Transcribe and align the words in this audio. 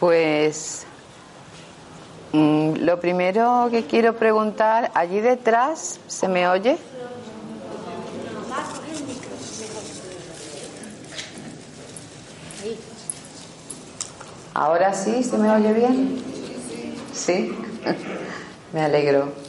Pues 0.00 0.86
mm, 2.32 2.76
lo 2.76 2.98
primero 3.00 3.68
que 3.70 3.84
quiero 3.84 4.16
preguntar, 4.16 4.90
allí 4.94 5.20
detrás, 5.20 6.00
¿se 6.06 6.28
me 6.28 6.48
oye? 6.48 6.78
Ahora 14.54 14.94
sí, 14.94 15.22
¿se 15.22 15.36
me 15.36 15.50
oye 15.50 15.72
bien? 15.74 16.22
Sí, 17.12 17.54
me 18.72 18.80
alegro. 18.82 19.45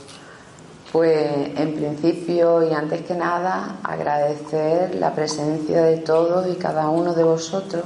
Pues 0.92 1.58
en 1.58 1.76
principio 1.76 2.68
y 2.68 2.74
antes 2.74 3.02
que 3.02 3.14
nada 3.14 3.80
agradecer 3.84 4.96
la 4.96 5.14
presencia 5.14 5.82
de 5.82 5.98
todos 5.98 6.48
y 6.48 6.56
cada 6.56 6.90
uno 6.90 7.14
de 7.14 7.24
vosotros 7.24 7.84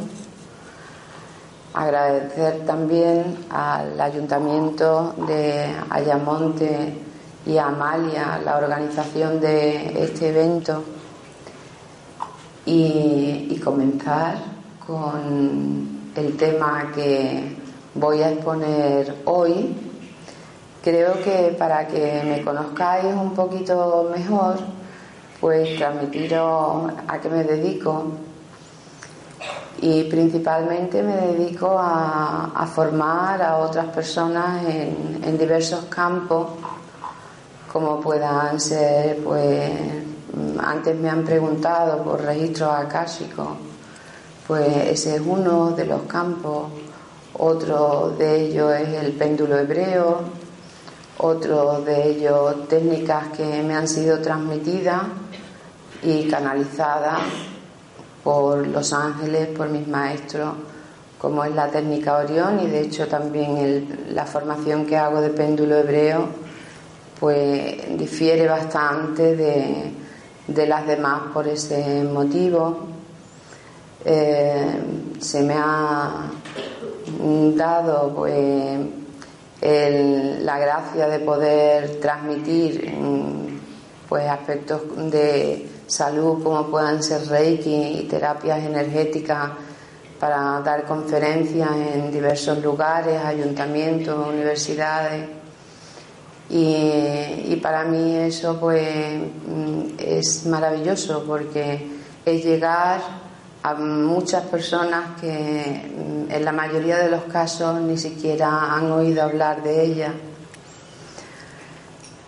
Agradecer 1.73 2.66
también 2.66 3.45
al 3.49 3.99
Ayuntamiento 3.99 5.16
de 5.25 5.73
Ayamonte 5.89 6.94
y 7.45 7.57
a 7.57 7.67
Amalia 7.67 8.41
la 8.44 8.57
organización 8.57 9.39
de 9.39 10.03
este 10.03 10.29
evento 10.29 10.83
y, 12.66 13.57
comenzar 13.63 14.35
con 14.85 16.11
el 16.16 16.35
tema 16.35 16.91
que 16.94 17.55
voy 17.94 18.22
a 18.22 18.31
exponer 18.31 19.22
hoy. 19.25 19.73
Creo 20.83 21.13
que 21.21 21.55
para 21.59 21.87
que 21.87 22.23
me 22.25 22.41
conozcáis 22.41 23.13
un 23.13 23.35
poquito 23.35 24.09
mejor, 24.11 24.55
pues 25.39 25.77
transmitiros 25.77 26.91
a 27.07 27.19
qué 27.21 27.29
me 27.29 27.43
dedico. 27.43 28.05
Y 29.79 30.05
principalmente 30.05 31.03
me 31.03 31.15
dedico 31.17 31.77
a, 31.77 32.67
formar 32.73 33.43
a 33.43 33.57
otras 33.57 33.88
personas 33.88 34.63
en, 34.65 35.38
diversos 35.38 35.85
campos, 35.85 36.47
como 37.71 38.01
puedan 38.01 38.59
ser, 38.59 39.17
pues 39.23 39.71
antes 40.59 40.95
me 40.95 41.09
han 41.09 41.23
preguntado 41.23 42.03
por 42.03 42.21
registros 42.21 42.73
akáshicos, 42.73 43.49
pues 44.47 44.67
ese 44.88 45.16
es 45.16 45.21
uno 45.23 45.71
de 45.71 45.85
los 45.85 46.01
campos, 46.03 46.69
otro 47.33 48.16
de 48.17 48.45
ellos 48.45 48.73
es 48.73 49.03
el 49.03 49.13
péndulo 49.13 49.57
hebreo, 49.57 50.41
otro 51.22 51.81
de 51.81 52.09
ellos 52.09 52.67
técnicas 52.67 53.27
que 53.38 53.61
me 53.61 53.75
han 53.75 53.88
sido 53.88 54.19
transmitidas 54.19 55.03
y 56.02 56.28
canalizadas 56.28 57.19
por 58.23 58.66
los 58.66 58.91
ángeles, 58.91 59.50
por 59.50 59.69
mis 59.69 59.88
maestros, 59.88 60.53
como 61.19 61.44
es 61.44 61.53
la 61.53 61.68
técnica 61.68 62.18
Orión 62.18 62.59
y 62.62 62.68
de 62.68 62.81
hecho 62.81 63.07
también 63.07 64.06
la 64.09 64.25
formación 64.25 64.88
que 64.88 64.97
hago 64.97 65.22
de 65.22 65.29
péndulo 65.29 65.78
hebreo, 65.78 66.28
pues 67.19 67.97
difiere 68.00 68.47
bastante 68.47 69.35
de, 69.35 70.68
las 70.68 70.88
demás 70.88 71.22
por 71.31 71.47
ese 71.47 72.03
motivo. 72.03 72.79
Eh, 74.03 74.81
se 75.19 75.44
me 75.44 75.53
ha 75.53 76.31
dado 77.56 78.12
pues 78.16 78.79
la 79.61 80.57
gracia 80.57 81.07
de 81.07 81.19
poder 81.19 81.99
transmitir 81.99 82.91
pues 84.09 84.27
aspectos 84.27 84.81
de 85.11 85.69
salud 85.88 86.44
como 86.44 86.67
puedan 86.67 87.03
ser 87.03 87.27
Reiki 87.27 88.00
y 88.00 88.07
terapias 88.09 88.63
energéticas 88.63 89.51
para 90.19 90.61
dar 90.61 90.85
conferencias 90.85 91.69
en 91.71 92.11
diversos 92.11 92.61
lugares, 92.61 93.19
ayuntamientos, 93.23 94.27
universidades. 94.27 95.27
Y, 96.50 97.55
para 97.61 97.83
mí 97.85 98.16
eso 98.17 98.59
pues 98.59 99.17
mm, 99.47 99.81
es 99.97 100.45
maravilloso 100.45 101.23
porque 101.25 101.88
es 102.25 102.44
llegar 102.44 103.20
a 103.63 103.73
muchas 103.75 104.44
personas 104.45 105.19
que 105.19 105.91
mm, 105.95 106.31
en 106.31 106.45
la 106.45 106.51
mayoría 106.51 106.97
de 106.97 107.09
los 107.09 107.23
casos 107.23 107.79
ni 107.81 107.97
siquiera 107.97 108.73
han 108.73 108.91
oído 108.91 109.23
hablar 109.23 109.63
de 109.63 109.85
ella 109.85 110.13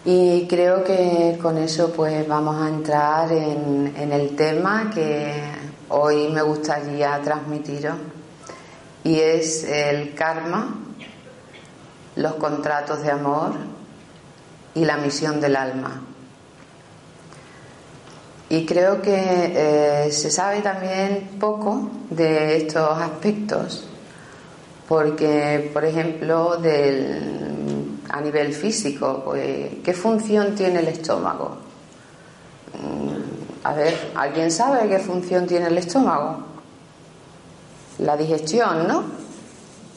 y 0.05 0.47
creo 0.47 0.83
que 0.83 1.39
con 1.41 1.57
eso 1.57 1.93
pues 1.93 2.27
vamos 2.27 2.61
a 2.61 2.67
entrar 2.67 3.31
en, 3.31 3.93
el 3.95 4.35
tema 4.35 4.91
que 4.93 5.33
hoy 5.89 6.27
me 6.27 6.41
gustaría 6.41 7.22
transmitiros 7.22 7.95
y 9.05 9.17
es 9.17 9.63
el 9.63 10.13
karma, 10.13 10.75
los 12.17 12.33
contratos 12.33 13.01
de 13.01 13.11
amor 13.11 13.53
y 14.75 14.83
la 14.83 14.97
misión 14.97 15.39
del 15.39 15.55
alma. 15.55 16.01
Y 18.49 18.65
creo 18.65 19.01
que 19.01 19.13
eh, 20.05 20.11
se 20.11 20.29
sabe 20.29 20.61
también 20.61 21.37
poco 21.39 21.89
de 22.09 22.57
estos 22.57 22.99
aspectos, 22.99 23.87
porque, 24.87 25.71
por 25.73 25.85
ejemplo, 25.85 26.57
del 26.57 27.43
a 28.13 28.21
nivel 28.21 28.53
físico, 28.53 29.23
pues, 29.25 29.69
¿qué 29.83 29.91
función 29.93 30.53
tiene 30.53 30.81
el 30.81 30.87
estómago? 30.87 31.57
Mm, 32.79 33.65
a 33.65 33.73
ver, 33.73 34.11
¿alguien 34.13 34.51
sabe 34.51 34.87
qué 34.87 34.99
función 34.99 35.47
tiene 35.47 35.65
el 35.65 35.77
estómago? 35.79 36.37
La 37.97 38.15
digestión, 38.15 38.87
¿no? 38.87 39.03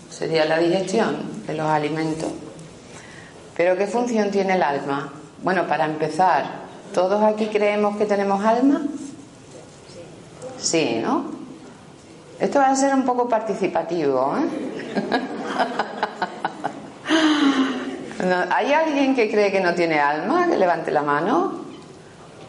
Sería 0.08 0.46
la 0.46 0.58
digestión 0.58 1.44
de 1.46 1.54
los 1.54 1.66
alimentos. 1.66 2.30
Pero 3.54 3.76
¿qué 3.76 3.86
función 3.86 4.30
tiene 4.30 4.54
el 4.54 4.62
alma? 4.62 5.12
Bueno, 5.42 5.66
para 5.66 5.84
empezar, 5.84 6.65
¿todos 6.92 7.22
aquí 7.22 7.46
creemos 7.46 7.96
que 7.96 8.06
tenemos 8.06 8.44
alma? 8.44 8.82
Sí, 10.58 11.00
¿no? 11.02 11.24
Esto 12.38 12.58
va 12.58 12.70
a 12.70 12.76
ser 12.76 12.94
un 12.94 13.04
poco 13.04 13.28
participativo, 13.28 14.36
¿eh? 14.36 14.46
¿Hay 18.50 18.72
alguien 18.72 19.14
que 19.14 19.30
cree 19.30 19.52
que 19.52 19.60
no 19.60 19.74
tiene 19.74 20.00
alma? 20.00 20.46
Que 20.48 20.56
levante 20.56 20.90
la 20.90 21.02
mano. 21.02 21.66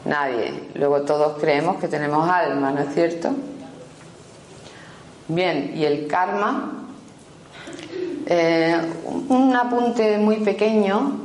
Nadie. 0.05 0.69
Luego 0.75 1.01
todos 1.01 1.37
creemos 1.39 1.77
que 1.77 1.87
tenemos 1.87 2.29
alma, 2.29 2.71
¿no 2.71 2.81
es 2.81 2.93
cierto? 2.93 3.31
Bien, 5.27 5.73
y 5.75 5.85
el 5.85 6.07
karma. 6.07 6.71
Eh, 8.25 8.77
un 9.29 9.55
apunte 9.55 10.17
muy 10.17 10.37
pequeño 10.37 11.19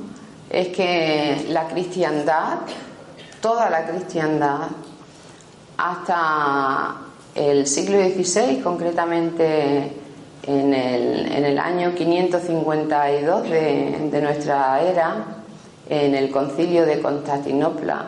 es 0.50 0.68
que 0.68 1.46
la 1.48 1.66
cristiandad, 1.68 2.58
toda 3.42 3.68
la 3.68 3.84
cristiandad, 3.84 4.68
hasta 5.76 6.96
el 7.34 7.66
siglo 7.66 7.98
XVI, 7.98 8.60
concretamente 8.62 9.92
en 10.44 10.72
el, 10.72 11.58
año 11.58 11.94
552 11.94 13.42
de, 13.42 14.08
de 14.10 14.22
nuestra 14.22 14.80
era, 14.80 15.26
en 15.88 16.14
el 16.14 16.30
concilio 16.30 16.86
de 16.86 17.02
Constantinopla, 17.02 18.06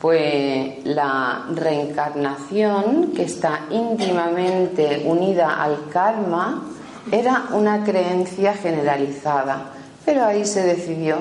fue 0.00 0.80
la 0.84 1.44
reencarnación 1.54 3.12
que 3.14 3.24
está 3.24 3.66
íntimamente 3.70 5.02
unida 5.04 5.62
al 5.62 5.88
karma, 5.92 6.64
era 7.10 7.44
una 7.52 7.84
creencia 7.84 8.54
generalizada, 8.54 9.70
pero 10.04 10.24
ahí 10.24 10.44
se 10.44 10.62
decidió 10.62 11.16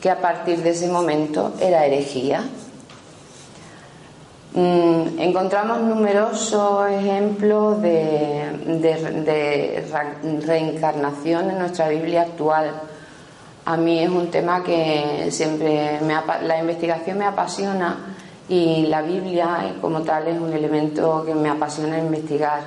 que 0.00 0.10
a 0.10 0.20
partir 0.20 0.62
de 0.62 0.70
ese 0.70 0.88
momento 0.88 1.54
era 1.60 1.84
herejía. 1.84 2.44
Mm, 4.56 5.18
encontramos 5.18 5.82
numerosos 5.82 6.90
ejemplos 6.90 7.82
de, 7.82 9.84
reencarnación 10.46 11.50
en 11.50 11.58
nuestra 11.58 11.90
Biblia 11.90 12.22
actual. 12.22 12.72
a 13.66 13.76
mí 13.76 13.98
es 13.98 14.08
un 14.08 14.30
tema 14.30 14.64
que 14.64 15.28
siempre 15.30 16.00
me, 16.00 16.14
la 16.46 16.58
investigación 16.58 17.18
me 17.18 17.26
apasiona 17.26 18.16
y 18.48 18.86
la 18.86 19.02
Biblia 19.02 19.74
como 19.82 20.00
tal 20.00 20.26
es 20.28 20.40
un 20.40 20.54
elemento 20.54 21.22
que 21.26 21.34
me 21.34 21.50
apasiona 21.50 21.98
investigar. 21.98 22.60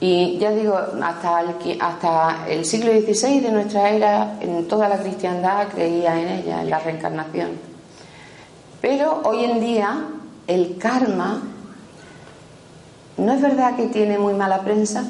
Y 0.00 0.36
ya 0.38 0.50
digo, 0.50 0.76
hasta 1.00 1.42
el, 1.42 1.80
hasta 1.80 2.48
el 2.48 2.64
siglo 2.64 2.90
XVI 2.90 3.38
de 3.38 3.52
nuestra 3.52 3.88
era, 3.88 4.36
en 4.40 4.66
toda 4.66 4.88
la 4.88 4.98
cristiandad 4.98 5.68
creía 5.68 6.20
en 6.20 6.28
ella, 6.28 6.62
en 6.62 6.70
la 6.70 6.80
reencarnación. 6.80 7.50
Pero 8.80 9.22
hoy 9.24 9.44
en 9.44 9.60
día 9.60 10.04
el 10.46 10.76
karma, 10.78 11.42
¿no 13.16 13.32
es 13.32 13.40
verdad 13.40 13.76
que 13.76 13.86
tiene 13.86 14.18
muy 14.18 14.34
mala 14.34 14.60
prensa? 14.60 15.04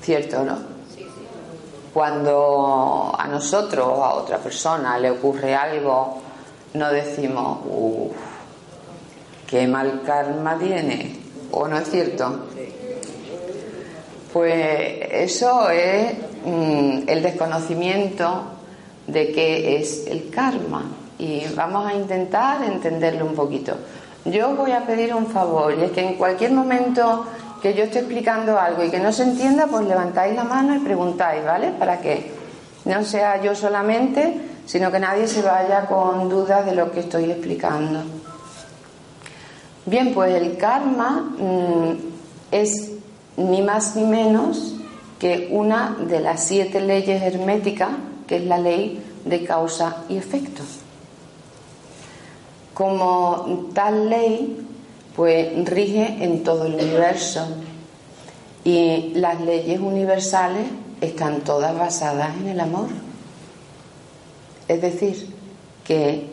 ¿Cierto, 0.00 0.44
no? 0.44 0.58
Cuando 1.94 3.14
a 3.16 3.28
nosotros 3.28 3.86
o 3.86 4.04
a 4.04 4.14
otra 4.14 4.38
persona 4.38 4.98
le 4.98 5.10
ocurre 5.10 5.54
algo, 5.54 6.22
no 6.74 6.90
decimos, 6.90 7.58
uff, 7.66 8.16
qué 9.46 9.66
mal 9.66 10.02
karma 10.04 10.58
tiene, 10.58 11.20
¿o 11.50 11.68
no 11.68 11.78
es 11.78 11.90
cierto? 11.90 12.46
Pues 14.32 15.08
eso 15.10 15.68
es 15.68 16.14
mm, 16.44 17.02
el 17.06 17.22
desconocimiento 17.22 18.44
de 19.06 19.32
qué 19.32 19.76
es 19.76 20.06
el 20.06 20.30
karma 20.30 21.01
y 21.22 21.46
vamos 21.54 21.86
a 21.86 21.94
intentar 21.94 22.64
entenderlo 22.64 23.24
un 23.24 23.34
poquito. 23.34 23.76
Yo 24.24 24.50
os 24.50 24.56
voy 24.56 24.72
a 24.72 24.84
pedir 24.84 25.14
un 25.14 25.26
favor 25.26 25.72
y 25.78 25.84
es 25.84 25.92
que 25.92 26.00
en 26.00 26.14
cualquier 26.14 26.50
momento 26.50 27.24
que 27.62 27.74
yo 27.74 27.84
esté 27.84 28.00
explicando 28.00 28.58
algo 28.58 28.82
y 28.82 28.90
que 28.90 28.98
no 28.98 29.12
se 29.12 29.22
entienda, 29.22 29.68
pues 29.68 29.86
levantáis 29.86 30.34
la 30.34 30.42
mano 30.42 30.74
y 30.74 30.80
preguntáis, 30.80 31.44
¿vale? 31.44 31.70
Para 31.78 32.00
que 32.00 32.32
no 32.86 33.04
sea 33.04 33.40
yo 33.40 33.54
solamente, 33.54 34.34
sino 34.66 34.90
que 34.90 34.98
nadie 34.98 35.28
se 35.28 35.42
vaya 35.42 35.86
con 35.86 36.28
dudas 36.28 36.66
de 36.66 36.74
lo 36.74 36.90
que 36.90 37.00
estoy 37.00 37.30
explicando. 37.30 38.00
Bien, 39.86 40.12
pues 40.12 40.34
el 40.34 40.56
karma 40.56 41.34
mm, 41.38 41.92
es 42.50 42.90
ni 43.36 43.62
más 43.62 43.94
ni 43.94 44.04
menos 44.04 44.74
que 45.20 45.48
una 45.52 45.96
de 46.00 46.18
las 46.18 46.42
siete 46.42 46.80
leyes 46.80 47.22
herméticas, 47.22 47.90
que 48.26 48.38
es 48.38 48.44
la 48.44 48.58
ley 48.58 49.00
de 49.24 49.44
causa 49.44 49.98
y 50.08 50.16
efecto. 50.16 50.62
Como 52.74 53.68
tal 53.74 54.08
ley, 54.08 54.66
pues 55.14 55.68
rige 55.68 56.24
en 56.24 56.42
todo 56.42 56.66
el 56.66 56.74
universo 56.74 57.46
y 58.64 59.12
las 59.14 59.40
leyes 59.40 59.80
universales 59.80 60.66
están 61.00 61.40
todas 61.40 61.76
basadas 61.76 62.36
en 62.36 62.48
el 62.48 62.60
amor. 62.60 62.88
Es 64.68 64.80
decir, 64.80 65.34
que 65.84 66.26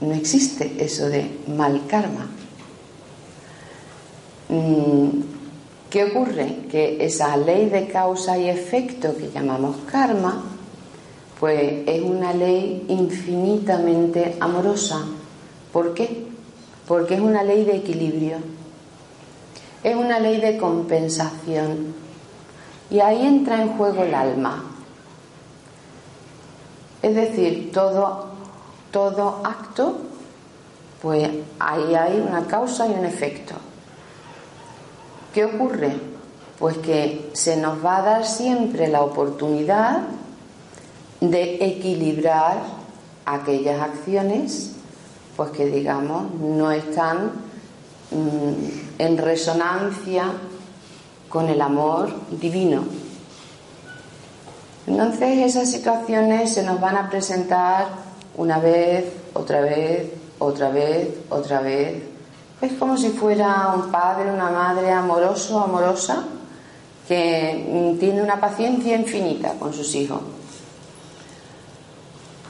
no 0.00 0.14
existe 0.14 0.76
eso 0.78 1.08
de 1.08 1.30
mal 1.48 1.86
karma. 1.86 2.28
Mm, 4.48 5.08
¿Qué 5.90 6.04
ocurre? 6.04 6.66
Que 6.70 7.04
esa 7.04 7.36
ley 7.36 7.70
de 7.70 7.88
causa 7.88 8.36
y 8.36 8.48
efecto 8.48 9.16
que 9.16 9.30
llamamos 9.30 9.76
karma, 9.90 10.44
pues 11.40 11.86
es 11.86 12.02
una 12.02 12.34
ley 12.34 12.84
infinitamente 12.88 14.36
amorosa. 14.40 15.06
¿Por 15.76 15.92
qué? 15.92 16.26
Porque 16.88 17.16
es 17.16 17.20
una 17.20 17.42
ley 17.42 17.66
de 17.66 17.76
equilibrio, 17.76 18.38
es 19.84 19.94
una 19.94 20.18
ley 20.18 20.40
de 20.40 20.56
compensación. 20.56 21.94
Y 22.88 23.00
ahí 23.00 23.26
entra 23.26 23.60
en 23.60 23.76
juego 23.76 24.04
el 24.04 24.14
alma. 24.14 24.64
Es 27.02 27.14
decir, 27.14 27.72
todo, 27.74 28.24
todo 28.90 29.42
acto, 29.44 29.98
pues 31.02 31.28
ahí 31.58 31.94
hay 31.94 32.24
una 32.26 32.46
causa 32.46 32.88
y 32.88 32.92
un 32.92 33.04
efecto. 33.04 33.54
¿Qué 35.34 35.44
ocurre? 35.44 35.92
Pues 36.58 36.78
que 36.78 37.28
se 37.34 37.58
nos 37.58 37.84
va 37.84 37.98
a 37.98 38.02
dar 38.02 38.24
siempre 38.24 38.88
la 38.88 39.02
oportunidad 39.02 40.04
de 41.20 41.56
equilibrar 41.62 42.62
aquellas 43.26 43.82
acciones 43.82 44.75
pues 45.36 45.50
que 45.50 45.66
digamos 45.66 46.32
no 46.40 46.72
están 46.72 47.30
mm, 48.10 48.98
en 48.98 49.18
resonancia 49.18 50.32
con 51.28 51.48
el 51.48 51.60
amor 51.60 52.12
divino. 52.30 52.84
Entonces 54.86 55.38
esas 55.38 55.70
situaciones 55.70 56.54
se 56.54 56.62
nos 56.62 56.80
van 56.80 56.96
a 56.96 57.10
presentar 57.10 57.88
una 58.36 58.58
vez, 58.58 59.04
otra 59.34 59.60
vez, 59.60 60.10
otra 60.38 60.70
vez, 60.70 61.08
otra 61.28 61.60
vez, 61.60 62.02
es 62.60 62.72
como 62.74 62.96
si 62.96 63.10
fuera 63.10 63.72
un 63.74 63.90
padre, 63.90 64.30
una 64.32 64.50
madre 64.50 64.90
amoroso, 64.90 65.60
amorosa, 65.60 66.24
que 67.06 67.94
mm, 67.94 67.98
tiene 67.98 68.22
una 68.22 68.40
paciencia 68.40 68.96
infinita 68.96 69.54
con 69.58 69.72
sus 69.72 69.94
hijos. 69.94 70.20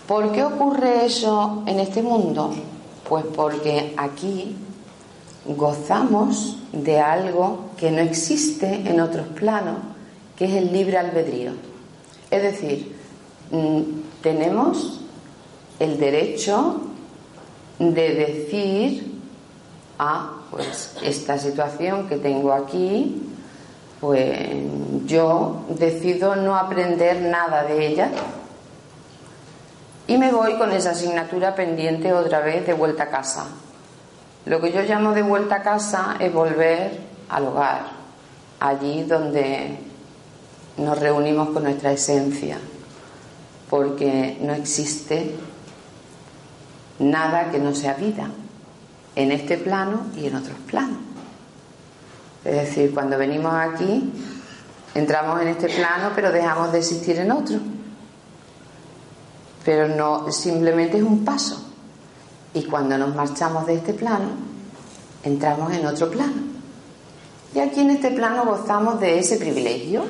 ¿Por 0.07 0.31
qué 0.31 0.45
ocurre 0.45 1.07
eso 1.07 1.65
en 1.67 1.81
este 1.81 2.03
mundo? 2.03 2.55
Pues 3.09 3.25
porque 3.35 3.95
aquí 3.97 4.57
gozamos 5.45 6.59
de 6.73 6.99
algo 7.01 7.71
que 7.77 7.91
no 7.91 8.01
existe 8.01 8.83
en 8.89 9.01
otros 9.01 9.27
planos, 9.29 9.79
que 10.37 10.47
es 10.47 10.55
el 10.55 10.73
libre 10.73 10.99
albedrío. 10.99 11.53
Es 12.31 12.43
decir, 12.43 12.97
mm, 13.51 13.81
tenemos 14.23 15.01
el 15.79 15.99
derecho 15.99 16.81
de 17.79 18.15
decir 18.15 19.21
ah, 19.99 20.33
pues 20.51 20.95
esta 21.03 21.39
situación 21.39 22.09
que 22.09 22.17
tengo 22.17 22.53
aquí, 22.53 23.23
pues 24.01 24.49
yo 25.07 25.65
decido 25.69 26.37
no 26.37 26.57
aprender 26.57 27.23
nada 27.23 27.65
de 27.65 27.87
ella 27.87 28.11
y 30.07 30.19
me 30.19 30.31
voy 30.31 30.57
con 30.57 30.73
esa 30.73 30.91
asignatura 30.91 31.55
pendiente 31.55 32.13
otra 32.13 32.41
vez 32.41 32.67
de 32.67 32.75
vuelta 32.75 33.05
a 33.05 33.11
casa. 33.11 33.47
Lo 34.45 34.61
que 34.61 34.73
yo 34.73 34.83
llamo 34.83 35.13
de 35.13 35.23
vuelta 35.23 35.57
a 35.57 35.63
casa 35.63 36.17
es 36.21 36.33
volver 36.33 37.01
al 37.29 37.47
hogar, 37.47 37.87
allí 38.61 39.03
donde 39.03 39.79
nos 40.77 40.99
reunimos 41.01 41.49
con 41.51 41.65
nuestra 41.65 41.91
esencia, 41.93 42.59
porque 43.69 44.39
no 44.41 44.53
existe 44.53 45.35
nada 47.01 47.51
que 47.51 47.59
no 47.59 47.75
sea 47.75 47.95
vida 47.95 48.31
en 49.17 49.33
este 49.33 49.59
plano 49.59 50.07
y 50.17 50.27
en 50.27 50.37
otros 50.37 50.59
planos. 50.67 50.99
Es 52.45 52.55
decir, 52.55 52.95
cuando 52.95 53.19
venimos 53.19 53.53
aquí, 53.53 54.13
entramos 54.95 55.41
en 55.41 55.49
este 55.49 55.69
plano, 55.69 56.13
pero 56.15 56.31
dejamos 56.31 56.71
de 56.71 56.79
existir 56.79 57.19
en 57.19 57.33
otro. 57.33 57.59
Pero 59.67 59.89
no, 59.89 60.31
simplemente 60.31 60.97
es 60.97 61.03
un 61.03 61.25
paso. 61.25 61.61
Y 62.55 62.63
cuando 62.67 62.97
nos 62.97 63.17
marchamos 63.17 63.67
de 63.67 63.75
este 63.75 63.93
plano, 63.95 64.29
entramos 65.25 65.73
en 65.75 65.85
otro 65.85 66.09
plano. 66.09 66.35
Y 67.53 67.59
aquí 67.59 67.81
en 67.81 67.91
este 67.91 68.13
plano 68.13 68.45
gozamos 68.45 69.01
de 69.01 69.19
ese 69.19 69.39
privilegio, 69.39 70.05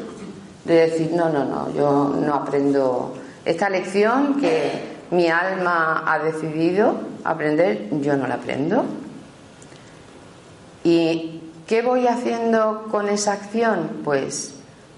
de 0.67 0.75
decir, 0.75 1.13
no, 1.15 1.31
no, 1.31 1.47
no, 1.47 1.73
yo 1.73 2.15
no 2.21 2.35
aprendo 2.35 3.15
esta 3.47 3.71
lección 3.71 4.39
que 4.39 4.97
mi 5.11 5.29
alma 5.29 6.05
ha 6.07 6.19
decidido 6.19 6.95
aprender, 7.25 7.89
yo 8.03 8.15
no 8.15 8.27
la 8.27 8.35
aprendo. 8.35 8.85
¿Y 10.85 11.41
qué 11.67 11.81
voy 11.81 12.07
haciendo 12.07 12.89
con 12.91 13.09
esa 13.09 13.33
acción? 13.33 14.03
Pues 14.05 14.55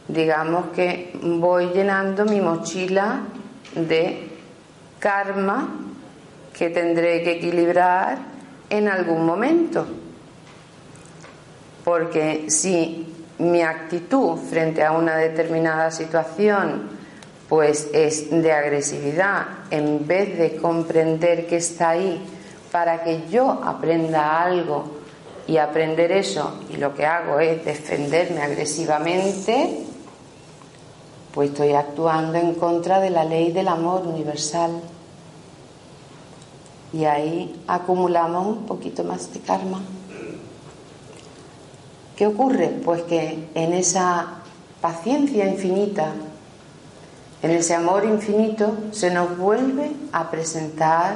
digamos 0.08 0.70
que 0.74 1.16
voy 1.22 1.68
llenando 1.68 2.24
mi 2.24 2.40
mochila 2.40 3.20
de 3.74 4.27
karma 4.98 5.68
que 6.52 6.70
tendré 6.70 7.22
que 7.22 7.32
equilibrar 7.32 8.18
en 8.68 8.88
algún 8.88 9.24
momento. 9.24 9.86
Porque 11.84 12.50
si 12.50 13.14
mi 13.38 13.62
actitud 13.62 14.36
frente 14.36 14.84
a 14.84 14.92
una 14.92 15.16
determinada 15.16 15.90
situación 15.90 16.98
pues 17.48 17.88
es 17.94 18.30
de 18.30 18.52
agresividad 18.52 19.46
en 19.70 20.06
vez 20.06 20.36
de 20.36 20.56
comprender 20.56 21.46
que 21.46 21.56
está 21.56 21.90
ahí 21.90 22.22
para 22.70 23.02
que 23.02 23.22
yo 23.30 23.50
aprenda 23.64 24.42
algo 24.42 24.98
y 25.46 25.56
aprender 25.56 26.12
eso 26.12 26.60
y 26.68 26.76
lo 26.76 26.94
que 26.94 27.06
hago 27.06 27.40
es 27.40 27.64
defenderme 27.64 28.42
agresivamente, 28.42 29.78
pues 31.35 31.50
estoy 31.50 31.73
actuando 31.73 32.38
en 32.38 32.54
contra 32.54 33.00
de 33.00 33.11
la 33.11 33.25
ley 33.25 33.52
del 33.52 33.68
amor 33.68 34.06
universal. 34.06 34.70
Y 36.92 37.04
ahí 37.04 37.62
acumulamos 37.66 38.47
un 38.47 38.66
poquito 38.66 39.04
más 39.04 39.32
de 39.32 39.40
karma. 39.40 39.80
¿Qué 42.16 42.26
ocurre? 42.26 42.68
Pues 42.85 43.02
que 43.02 43.49
en 43.54 43.73
esa 43.73 44.38
paciencia 44.80 45.47
infinita 45.49 46.12
En 47.40 47.52
ese 47.52 47.75
amor 47.75 48.04
infinito 48.04 48.75
se 48.90 49.12
nos 49.12 49.38
vuelve 49.38 49.92
a 50.11 50.28
presentar 50.28 51.14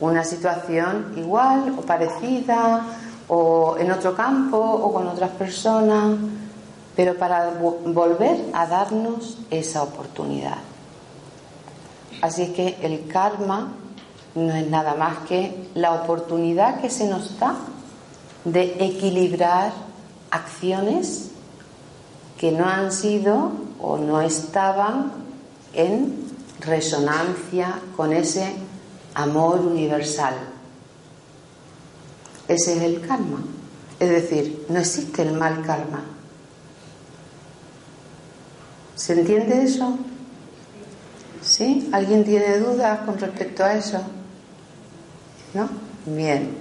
una 0.00 0.24
situación 0.24 1.14
igual 1.16 1.76
o 1.78 1.82
parecida 1.82 2.84
o 3.28 3.76
en 3.78 3.92
otro 3.92 4.16
campo 4.16 4.58
o 4.58 4.92
con 4.92 5.06
otras 5.06 5.30
personas, 5.30 6.16
pero 6.96 7.16
para 7.16 7.50
volver 7.50 8.38
a 8.52 8.66
darnos 8.66 9.38
esa 9.50 9.82
oportunidad. 9.82 10.58
Así 12.20 12.52
que 12.52 12.76
el 12.82 13.08
karma 13.08 13.72
no 14.34 14.54
es 14.54 14.68
nada 14.68 14.94
más 14.94 15.18
que 15.28 15.68
la 15.74 15.92
oportunidad 15.92 16.80
que 16.80 16.90
se 16.90 17.08
nos 17.08 17.38
da 17.38 17.56
de 18.44 18.76
equilibrar 18.84 19.72
acciones 20.30 21.30
que 22.38 22.52
no 22.52 22.66
han 22.66 22.92
sido 22.92 23.52
o 23.80 23.98
no 23.98 24.20
estaban 24.20 25.12
en 25.74 26.26
resonancia 26.60 27.80
con 27.96 28.12
ese 28.12 28.54
amor 29.14 29.60
universal. 29.60 30.34
Ese 32.48 32.76
es 32.76 32.82
el 32.82 33.00
karma. 33.06 33.42
Es 34.00 34.10
decir, 34.10 34.66
no 34.68 34.78
existe 34.78 35.22
el 35.22 35.32
mal 35.32 35.62
karma. 35.62 36.02
¿Se 39.02 39.14
entiende 39.14 39.64
eso? 39.64 39.98
¿Sí? 41.42 41.90
¿Alguien 41.90 42.22
tiene 42.22 42.58
dudas 42.58 43.00
con 43.00 43.18
respecto 43.18 43.64
a 43.64 43.74
eso? 43.74 44.00
¿No? 45.54 45.68
Bien. 46.06 46.56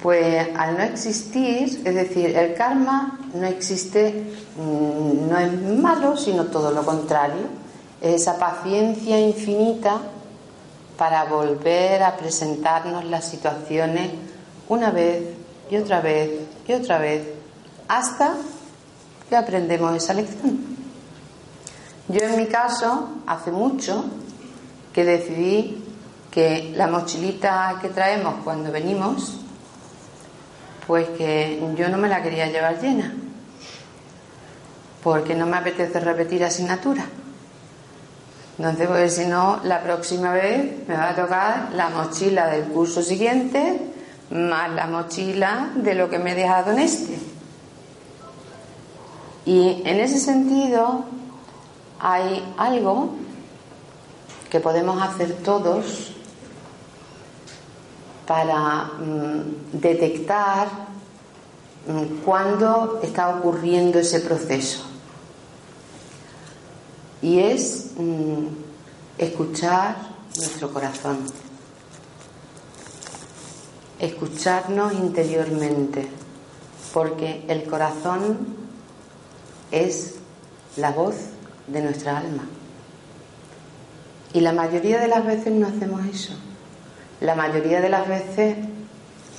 Pues 0.00 0.46
al 0.56 0.78
no 0.78 0.84
existir, 0.84 1.82
es 1.84 1.94
decir, 1.96 2.26
el 2.26 2.54
karma 2.54 3.18
no 3.34 3.44
existe, 3.48 4.22
mm, 4.56 5.28
no 5.28 5.38
es 5.40 5.52
malo, 5.80 6.16
sino 6.16 6.44
todo 6.44 6.70
lo 6.70 6.84
contrario. 6.84 7.48
Es 8.00 8.22
esa 8.22 8.38
paciencia 8.38 9.18
infinita 9.18 9.98
para 10.96 11.24
volver 11.24 12.04
a 12.04 12.16
presentarnos 12.16 13.04
las 13.06 13.24
situaciones 13.24 14.12
una 14.68 14.92
vez 14.92 15.24
y 15.72 15.76
otra 15.76 16.00
vez 16.00 16.30
y 16.68 16.72
otra 16.72 16.98
vez 16.98 17.26
hasta 17.88 18.36
que 19.28 19.36
aprendemos 19.36 19.94
esa 19.94 20.14
lección. 20.14 20.58
Yo 22.08 22.20
en 22.20 22.36
mi 22.36 22.46
caso, 22.46 23.10
hace 23.26 23.50
mucho 23.50 24.04
que 24.92 25.04
decidí 25.04 25.84
que 26.30 26.72
la 26.74 26.86
mochilita 26.86 27.78
que 27.80 27.88
traemos 27.88 28.36
cuando 28.42 28.72
venimos, 28.72 29.40
pues 30.86 31.08
que 31.10 31.60
yo 31.76 31.88
no 31.88 31.98
me 31.98 32.08
la 32.08 32.22
quería 32.22 32.46
llevar 32.46 32.80
llena, 32.80 33.14
porque 35.02 35.34
no 35.34 35.46
me 35.46 35.58
apetece 35.58 36.00
repetir 36.00 36.42
asignatura. 36.44 37.04
Entonces, 38.56 38.88
pues 38.88 39.14
si 39.14 39.26
no, 39.26 39.60
la 39.64 39.82
próxima 39.82 40.32
vez 40.32 40.88
me 40.88 40.96
va 40.96 41.10
a 41.10 41.14
tocar 41.14 41.68
la 41.74 41.90
mochila 41.90 42.48
del 42.48 42.64
curso 42.64 43.02
siguiente 43.02 43.88
más 44.30 44.70
la 44.72 44.86
mochila 44.86 45.70
de 45.74 45.94
lo 45.94 46.10
que 46.10 46.18
me 46.18 46.32
he 46.32 46.34
dejado 46.34 46.72
en 46.72 46.80
este. 46.80 47.18
Y 49.48 49.80
en 49.86 49.98
ese 49.98 50.18
sentido 50.18 51.04
hay 51.98 52.44
algo 52.58 53.14
que 54.50 54.60
podemos 54.60 55.00
hacer 55.00 55.36
todos 55.42 56.12
para 58.26 58.90
mm, 58.98 59.80
detectar 59.80 60.68
mm, 61.86 62.24
cuándo 62.26 63.00
está 63.02 63.30
ocurriendo 63.30 63.98
ese 63.98 64.20
proceso. 64.20 64.84
Y 67.22 67.38
es 67.38 67.92
mm, 67.96 68.48
escuchar 69.16 69.96
nuestro 70.36 70.70
corazón, 70.74 71.20
escucharnos 73.98 74.92
interiormente, 74.92 76.06
porque 76.92 77.46
el 77.48 77.64
corazón 77.64 78.67
es 79.70 80.16
la 80.76 80.90
voz 80.90 81.16
de 81.66 81.82
nuestra 81.82 82.18
alma. 82.18 82.44
Y 84.32 84.40
la 84.40 84.52
mayoría 84.52 85.00
de 85.00 85.08
las 85.08 85.24
veces 85.24 85.52
no 85.52 85.66
hacemos 85.66 86.04
eso. 86.06 86.34
La 87.20 87.34
mayoría 87.34 87.80
de 87.80 87.88
las 87.88 88.06
veces 88.06 88.56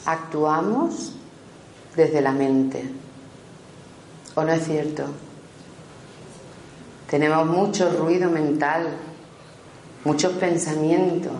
actuamos 0.05 1.13
desde 1.95 2.21
la 2.21 2.31
mente. 2.31 2.83
¿O 4.36 4.43
no 4.43 4.51
es 4.51 4.65
cierto? 4.65 5.05
Tenemos 7.09 7.45
mucho 7.48 7.89
ruido 7.98 8.29
mental, 8.29 8.88
muchos 10.05 10.33
pensamientos, 10.33 11.33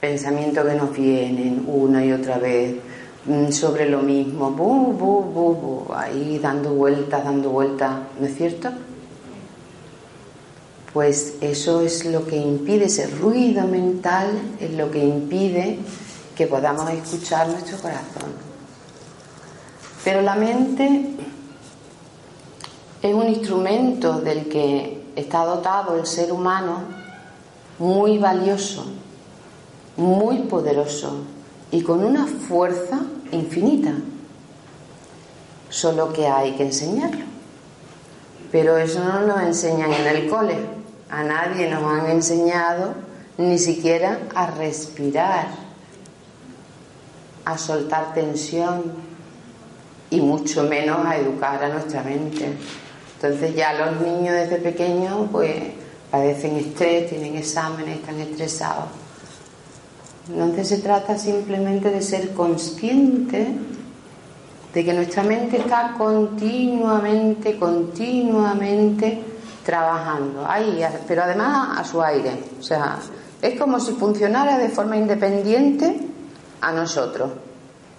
pensamientos 0.00 0.66
que 0.66 0.74
nos 0.74 0.92
vienen 0.96 1.64
una 1.66 2.04
y 2.04 2.12
otra 2.12 2.38
vez 2.38 2.76
sobre 3.50 3.88
lo 3.88 4.02
mismo, 4.02 4.50
bu, 4.50 4.92
bu, 4.92 5.22
bu, 5.22 5.54
bu, 5.54 5.94
ahí 5.94 6.38
dando 6.38 6.74
vueltas, 6.74 7.24
dando 7.24 7.50
vueltas, 7.50 7.92
¿no 8.20 8.26
es 8.26 8.36
cierto? 8.36 8.70
pues 10.94 11.34
eso 11.40 11.80
es 11.80 12.04
lo 12.04 12.24
que 12.24 12.36
impide, 12.36 12.84
ese 12.84 13.08
ruido 13.08 13.66
mental 13.66 14.28
es 14.60 14.72
lo 14.74 14.92
que 14.92 15.04
impide 15.04 15.80
que 16.36 16.46
podamos 16.46 16.88
escuchar 16.88 17.48
nuestro 17.48 17.78
corazón. 17.78 18.30
Pero 20.04 20.22
la 20.22 20.36
mente 20.36 21.16
es 23.02 23.12
un 23.12 23.28
instrumento 23.28 24.20
del 24.20 24.48
que 24.48 25.02
está 25.16 25.44
dotado 25.44 25.98
el 25.98 26.06
ser 26.06 26.30
humano 26.30 26.82
muy 27.80 28.18
valioso, 28.18 28.86
muy 29.96 30.42
poderoso 30.42 31.22
y 31.74 31.82
con 31.82 32.04
una 32.04 32.24
fuerza 32.24 33.00
infinita. 33.32 33.92
Solo 35.68 36.12
que 36.12 36.28
hay 36.28 36.52
que 36.52 36.62
enseñarlo. 36.62 37.24
Pero 38.52 38.78
eso 38.78 39.02
no 39.02 39.22
lo 39.22 39.40
enseñan 39.40 39.92
en 39.92 40.06
el 40.06 40.28
cole. 40.28 40.56
A 41.10 41.24
nadie 41.24 41.68
nos 41.68 41.82
han 41.82 42.08
enseñado 42.10 42.94
ni 43.38 43.58
siquiera 43.58 44.20
a 44.36 44.46
respirar, 44.52 45.48
a 47.44 47.58
soltar 47.58 48.14
tensión 48.14 48.92
y 50.10 50.20
mucho 50.20 50.62
menos 50.62 51.04
a 51.04 51.16
educar 51.16 51.64
a 51.64 51.70
nuestra 51.70 52.04
mente. 52.04 52.56
Entonces 53.16 53.56
ya 53.56 53.72
los 53.72 54.00
niños 54.00 54.32
desde 54.36 54.58
pequeños 54.58 55.28
pues 55.32 55.56
padecen 56.12 56.54
estrés, 56.54 57.10
tienen 57.10 57.36
exámenes, 57.36 57.98
están 57.98 58.20
estresados. 58.20 59.03
Entonces 60.28 60.68
se 60.68 60.78
trata 60.78 61.18
simplemente 61.18 61.90
de 61.90 62.00
ser 62.00 62.32
consciente 62.32 63.54
de 64.72 64.84
que 64.84 64.92
nuestra 64.92 65.22
mente 65.22 65.58
está 65.58 65.94
continuamente, 65.96 67.58
continuamente 67.58 69.22
trabajando 69.64 70.44
ahí, 70.46 70.84
pero 71.06 71.22
además 71.22 71.78
a 71.78 71.84
su 71.84 72.02
aire. 72.02 72.32
O 72.58 72.62
sea, 72.62 72.98
es 73.40 73.58
como 73.58 73.78
si 73.78 73.92
funcionara 73.92 74.58
de 74.58 74.68
forma 74.68 74.96
independiente 74.96 76.00
a 76.60 76.72
nosotros. 76.72 77.30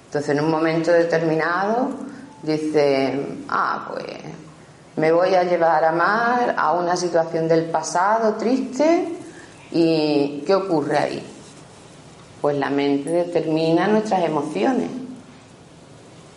Entonces, 0.07 0.35
en 0.35 0.43
un 0.43 0.51
momento 0.51 0.91
determinado, 0.91 1.89
dice, 2.41 3.37
ah, 3.49 3.87
pues 3.89 4.05
me 4.97 5.11
voy 5.11 5.33
a 5.35 5.43
llevar 5.43 5.83
a 5.85 5.91
Mar 5.91 6.55
a 6.57 6.73
una 6.73 6.95
situación 6.95 7.47
del 7.47 7.65
pasado 7.65 8.33
triste 8.33 9.09
y 9.71 10.43
¿qué 10.45 10.55
ocurre 10.55 10.97
ahí? 10.97 11.34
Pues 12.45 12.59
la 12.59 12.69
mente 12.69 13.09
determina 13.09 13.87
nuestras 13.87 14.23
emociones, 14.23 14.87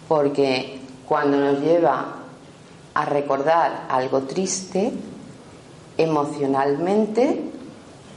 porque 0.08 0.80
cuando 1.06 1.36
nos 1.36 1.60
lleva 1.60 2.14
a 2.94 3.04
recordar 3.04 3.84
algo 3.90 4.22
triste, 4.22 4.90
emocionalmente 5.98 7.42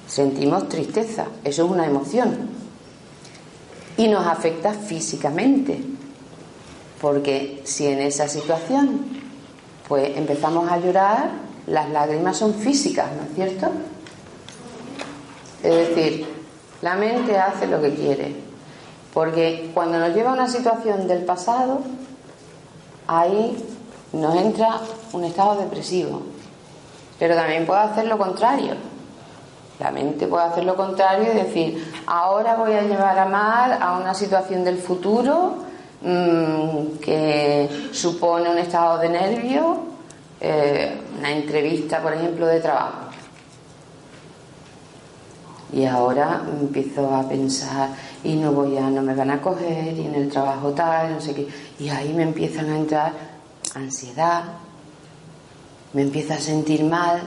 sentimos 0.07 0.69
tristeza, 0.69 1.25
eso 1.43 1.65
es 1.65 1.69
una 1.69 1.85
emoción. 1.85 2.51
Y 3.97 4.07
nos 4.07 4.25
afecta 4.25 4.71
físicamente, 4.73 5.83
porque 7.01 7.61
si 7.65 7.87
en 7.87 7.99
esa 7.99 8.29
situación 8.29 9.01
pues 9.89 10.15
empezamos 10.15 10.71
a 10.71 10.77
llorar, 10.77 11.29
las 11.67 11.89
lágrimas 11.89 12.37
son 12.37 12.53
físicas, 12.53 13.07
¿no 13.17 13.23
es 13.23 13.35
cierto? 13.35 13.69
Es 15.61 15.89
decir, 15.89 16.40
la 16.81 16.95
mente 16.95 17.37
hace 17.37 17.67
lo 17.67 17.81
que 17.81 17.93
quiere, 17.93 18.35
porque 19.13 19.71
cuando 19.73 19.99
nos 19.99 20.13
lleva 20.15 20.31
a 20.31 20.33
una 20.33 20.47
situación 20.47 21.07
del 21.07 21.23
pasado, 21.23 21.81
ahí 23.07 23.57
nos 24.13 24.35
entra 24.35 24.79
un 25.13 25.23
estado 25.23 25.61
depresivo, 25.61 26.21
pero 27.19 27.35
también 27.35 27.65
puede 27.65 27.81
hacer 27.81 28.07
lo 28.07 28.17
contrario. 28.17 28.75
La 29.79 29.89
mente 29.89 30.27
puede 30.27 30.45
hacer 30.45 30.63
lo 30.63 30.75
contrario 30.75 31.33
y 31.33 31.35
decir, 31.35 31.93
ahora 32.05 32.55
voy 32.55 32.73
a 32.73 32.83
llevar 32.83 33.17
a 33.17 33.25
Mar 33.25 33.79
a 33.81 33.97
una 33.97 34.13
situación 34.13 34.63
del 34.63 34.77
futuro 34.77 35.55
mm, 36.01 36.99
que 37.01 37.89
supone 37.91 38.49
un 38.49 38.59
estado 38.59 38.99
de 38.99 39.09
nervio 39.09 39.91
eh, 40.43 40.99
una 41.19 41.31
entrevista, 41.31 42.01
por 42.01 42.13
ejemplo, 42.13 42.47
de 42.47 42.59
trabajo. 42.59 43.10
Y 45.73 45.85
ahora 45.85 46.43
empiezo 46.59 47.13
a 47.15 47.27
pensar, 47.27 47.89
y 48.23 48.35
no 48.35 48.51
voy 48.51 48.77
a, 48.77 48.89
no 48.89 49.01
me 49.01 49.15
van 49.15 49.31
a 49.31 49.41
coger, 49.41 49.97
y 49.97 50.05
en 50.05 50.15
el 50.15 50.29
trabajo 50.29 50.71
tal, 50.71 51.13
no 51.13 51.21
sé 51.21 51.33
qué. 51.33 51.47
Y 51.79 51.89
ahí 51.89 52.13
me 52.13 52.23
empiezan 52.23 52.69
a 52.69 52.77
entrar 52.77 53.13
ansiedad, 53.75 54.43
me 55.93 56.01
empiezo 56.01 56.33
a 56.33 56.37
sentir 56.37 56.83
mal, 56.83 57.21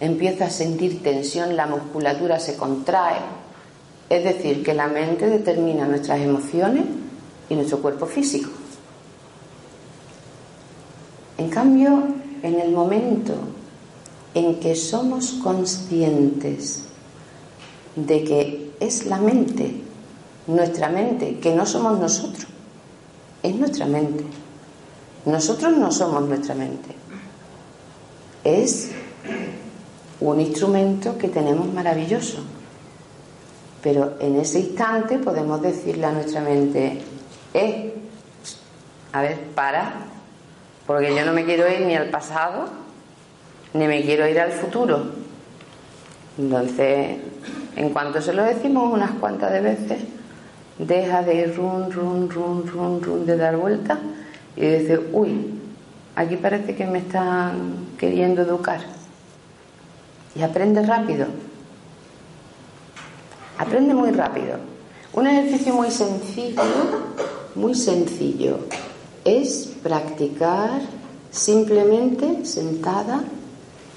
empiezo 0.00 0.44
a 0.44 0.50
sentir 0.50 1.02
tensión, 1.02 1.56
la 1.56 1.66
musculatura 1.66 2.38
se 2.38 2.56
contrae. 2.56 3.20
Es 4.08 4.24
decir, 4.24 4.62
que 4.62 4.74
la 4.74 4.88
mente 4.88 5.26
determina 5.26 5.86
nuestras 5.86 6.20
emociones 6.20 6.84
y 7.48 7.54
nuestro 7.54 7.78
cuerpo 7.78 8.06
físico. 8.06 8.50
En 11.38 11.48
cambio, 11.48 12.04
en 12.42 12.60
el 12.60 12.72
momento 12.72 13.34
en 14.34 14.60
que 14.60 14.74
somos 14.76 15.32
conscientes 15.42 16.91
de 17.96 18.24
que 18.24 18.70
es 18.80 19.06
la 19.06 19.18
mente, 19.18 19.80
nuestra 20.46 20.88
mente, 20.88 21.38
que 21.38 21.54
no 21.54 21.66
somos 21.66 21.98
nosotros, 21.98 22.46
es 23.42 23.54
nuestra 23.54 23.86
mente. 23.86 24.24
Nosotros 25.24 25.76
no 25.76 25.92
somos 25.92 26.22
nuestra 26.22 26.54
mente. 26.54 26.94
Es 28.42 28.90
un 30.20 30.40
instrumento 30.40 31.16
que 31.16 31.28
tenemos 31.28 31.72
maravilloso. 31.72 32.38
Pero 33.82 34.14
en 34.20 34.40
ese 34.40 34.60
instante 34.60 35.18
podemos 35.18 35.60
decirle 35.60 36.06
a 36.06 36.12
nuestra 36.12 36.40
mente, 36.40 37.00
eh, 37.54 37.94
a 39.12 39.22
ver, 39.22 39.40
para, 39.54 39.94
porque 40.86 41.14
yo 41.14 41.24
no 41.24 41.32
me 41.32 41.44
quiero 41.44 41.70
ir 41.70 41.80
ni 41.86 41.96
al 41.96 42.08
pasado, 42.10 42.68
ni 43.74 43.86
me 43.86 44.02
quiero 44.02 44.28
ir 44.28 44.38
al 44.38 44.52
futuro. 44.52 45.02
Entonces, 46.38 47.16
en 47.76 47.90
cuanto 47.90 48.20
se 48.20 48.32
lo 48.32 48.44
decimos 48.44 48.92
unas 48.92 49.12
cuantas 49.12 49.52
de 49.52 49.60
veces, 49.60 49.98
deja 50.78 51.22
de 51.22 51.34
ir 51.34 51.56
run, 51.56 51.90
run, 51.90 52.30
run, 52.30 52.66
run, 52.66 53.02
run, 53.02 53.26
de 53.26 53.36
dar 53.36 53.56
vueltas 53.56 53.98
y 54.56 54.66
dice, 54.66 55.00
uy, 55.12 55.54
aquí 56.14 56.36
parece 56.36 56.74
que 56.74 56.86
me 56.86 56.98
están 56.98 57.86
queriendo 57.98 58.42
educar. 58.42 58.80
Y 60.34 60.42
aprende 60.42 60.82
rápido. 60.82 61.26
Aprende 63.58 63.94
muy 63.94 64.10
rápido. 64.10 64.56
Un 65.12 65.26
ejercicio 65.26 65.74
muy 65.74 65.90
sencillo, 65.90 66.62
muy 67.54 67.74
sencillo, 67.74 68.60
es 69.24 69.74
practicar 69.82 70.80
simplemente 71.30 72.44
sentada, 72.44 73.22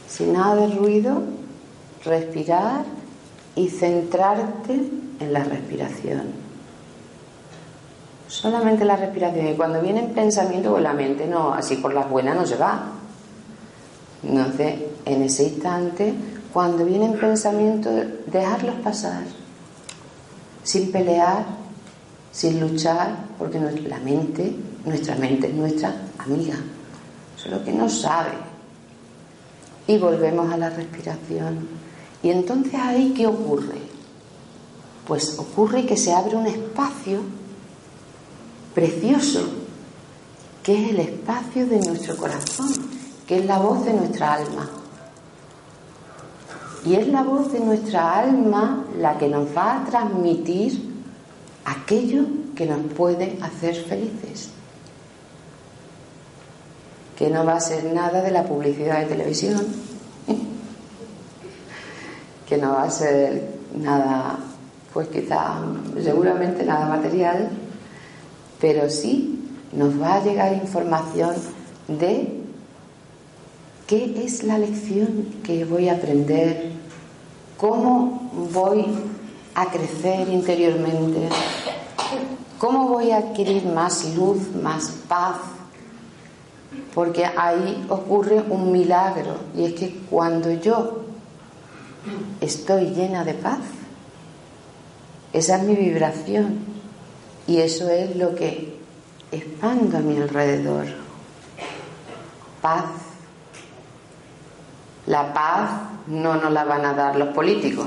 sin 0.07 0.33
nada 0.33 0.55
de 0.55 0.75
ruido, 0.75 1.21
respirar 2.03 2.85
y 3.55 3.69
centrarte 3.69 4.73
en 5.19 5.33
la 5.33 5.43
respiración. 5.43 6.45
Solamente 8.27 8.83
la 8.85 8.95
respiración. 8.95 9.47
Y 9.47 9.53
cuando 9.53 9.81
vienen 9.81 10.13
pensamientos, 10.13 10.71
pues 10.71 10.83
la 10.83 10.93
mente 10.93 11.27
no, 11.27 11.53
así 11.53 11.77
por 11.77 11.93
las 11.93 12.09
buenas 12.09 12.35
no 12.35 12.45
se 12.45 12.55
va. 12.55 12.91
Entonces, 14.23 14.75
en 15.05 15.21
ese 15.21 15.43
instante, 15.43 16.13
cuando 16.51 16.85
vienen 16.85 17.13
pensamientos, 17.13 17.93
dejarlos 18.27 18.75
pasar, 18.75 19.23
sin 20.63 20.91
pelear, 20.91 21.45
sin 22.31 22.59
luchar, 22.59 23.15
porque 23.37 23.59
la 23.59 23.99
mente, 23.99 24.55
nuestra 24.83 25.15
mente 25.15 25.47
es 25.47 25.53
nuestra 25.53 25.93
amiga, 26.17 26.55
solo 27.37 27.63
que 27.63 27.71
no 27.71 27.87
sabe. 27.87 28.31
Y 29.87 29.97
volvemos 29.97 30.51
a 30.51 30.57
la 30.57 30.69
respiración. 30.69 31.67
Y 32.23 32.29
entonces 32.29 32.73
ahí, 32.75 33.13
¿qué 33.15 33.27
ocurre? 33.27 33.79
Pues 35.07 35.37
ocurre 35.37 35.85
que 35.85 35.97
se 35.97 36.13
abre 36.13 36.35
un 36.35 36.47
espacio 36.47 37.21
precioso, 38.73 39.47
que 40.63 40.83
es 40.83 40.89
el 40.89 40.99
espacio 40.99 41.67
de 41.67 41.79
nuestro 41.79 42.17
corazón, 42.17 42.73
que 43.27 43.37
es 43.37 43.45
la 43.45 43.59
voz 43.59 43.85
de 43.85 43.93
nuestra 43.93 44.33
alma. 44.33 44.69
Y 46.85 46.95
es 46.95 47.07
la 47.07 47.23
voz 47.23 47.51
de 47.51 47.59
nuestra 47.59 48.19
alma 48.19 48.85
la 48.99 49.17
que 49.17 49.27
nos 49.27 49.55
va 49.55 49.77
a 49.77 49.85
transmitir 49.85 50.93
aquello 51.65 52.25
que 52.55 52.65
nos 52.65 52.79
puede 52.93 53.37
hacer 53.41 53.75
felices. 53.75 54.49
Que 57.17 57.29
no 57.29 57.45
va 57.45 57.55
a 57.55 57.61
ser 57.61 57.85
nada 57.85 58.21
de 58.21 58.31
la 58.31 58.43
publicidad 58.43 58.99
de 58.99 59.05
televisión, 59.05 59.65
que 62.47 62.57
no 62.57 62.73
va 62.73 62.83
a 62.83 62.91
ser 62.91 63.55
nada, 63.75 64.37
pues 64.93 65.07
quizá, 65.07 65.55
seguramente 66.01 66.63
nada 66.63 66.87
material, 66.87 67.49
pero 68.59 68.89
sí 68.89 69.49
nos 69.73 69.99
va 70.01 70.15
a 70.15 70.23
llegar 70.23 70.53
información 70.53 71.35
de 71.87 72.41
qué 73.87 74.23
es 74.23 74.43
la 74.43 74.57
lección 74.57 75.27
que 75.43 75.65
voy 75.65 75.89
a 75.89 75.93
aprender, 75.93 76.71
cómo 77.57 78.31
voy 78.51 78.85
a 79.53 79.65
crecer 79.67 80.29
interiormente, 80.29 81.29
cómo 82.59 82.87
voy 82.87 83.11
a 83.11 83.17
adquirir 83.17 83.65
más 83.65 84.15
luz, 84.15 84.53
más 84.61 84.91
paz, 85.07 85.37
porque 86.93 87.25
ahí 87.25 87.85
ocurre 87.89 88.43
un 88.49 88.71
milagro 88.71 89.35
y 89.55 89.65
es 89.65 89.73
que 89.73 89.99
cuando 90.09 90.51
yo 90.51 91.04
estoy 92.41 92.91
llena 92.91 93.23
de 93.23 93.33
paz, 93.33 93.59
esa 95.33 95.57
es 95.57 95.63
mi 95.63 95.75
vibración 95.75 96.59
y 97.47 97.57
eso 97.57 97.89
es 97.89 98.15
lo 98.15 98.35
que 98.35 98.79
expando 99.31 99.97
a 99.97 100.01
mi 100.01 100.17
alrededor. 100.17 100.85
Paz. 102.61 102.85
La 105.07 105.33
paz 105.33 105.69
no 106.07 106.35
nos 106.35 106.51
la 106.51 106.63
van 106.63 106.85
a 106.85 106.93
dar 106.93 107.15
los 107.15 107.29
políticos, 107.29 107.85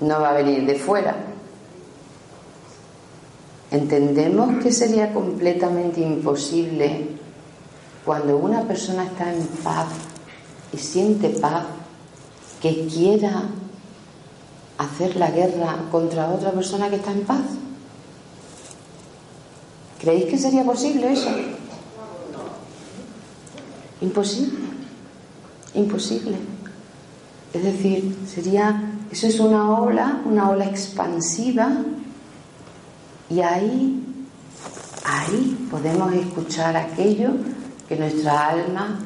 no 0.00 0.20
va 0.20 0.30
a 0.30 0.34
venir 0.34 0.64
de 0.64 0.76
fuera. 0.76 1.16
Entendemos 3.70 4.62
que 4.62 4.72
sería 4.72 5.12
completamente 5.12 6.00
imposible 6.00 7.08
cuando 8.04 8.36
una 8.36 8.62
persona 8.62 9.04
está 9.04 9.32
en 9.34 9.44
paz 9.62 9.88
y 10.72 10.78
siente 10.78 11.28
paz 11.28 11.64
que 12.74 12.86
quiera 12.86 13.44
hacer 14.78 15.16
la 15.16 15.30
guerra 15.30 15.76
contra 15.90 16.30
otra 16.30 16.52
persona 16.52 16.90
que 16.90 16.96
está 16.96 17.12
en 17.12 17.24
paz. 17.24 17.44
¿Creéis 20.00 20.26
que 20.26 20.38
sería 20.38 20.64
posible 20.64 21.12
eso? 21.12 21.30
Imposible. 24.00 24.58
Imposible. 25.74 26.36
Es 27.54 27.62
decir, 27.62 28.16
sería, 28.26 28.92
eso 29.10 29.26
es 29.26 29.40
una 29.40 29.70
ola, 29.80 30.20
una 30.24 30.50
ola 30.50 30.66
expansiva, 30.66 31.70
y 33.30 33.40
ahí, 33.40 34.04
ahí 35.04 35.68
podemos 35.70 36.12
escuchar 36.12 36.76
aquello 36.76 37.30
que 37.88 37.96
nuestra 37.96 38.50
alma 38.50 39.00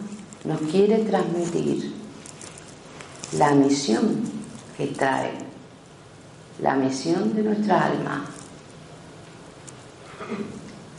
nos 0.44 0.60
quiere 0.62 1.04
transmitir, 1.04 1.99
la 3.32 3.52
misión 3.52 4.22
que 4.76 4.88
trae, 4.88 5.30
la 6.60 6.74
misión 6.74 7.34
de 7.34 7.42
nuestra 7.42 7.86
alma. 7.86 8.26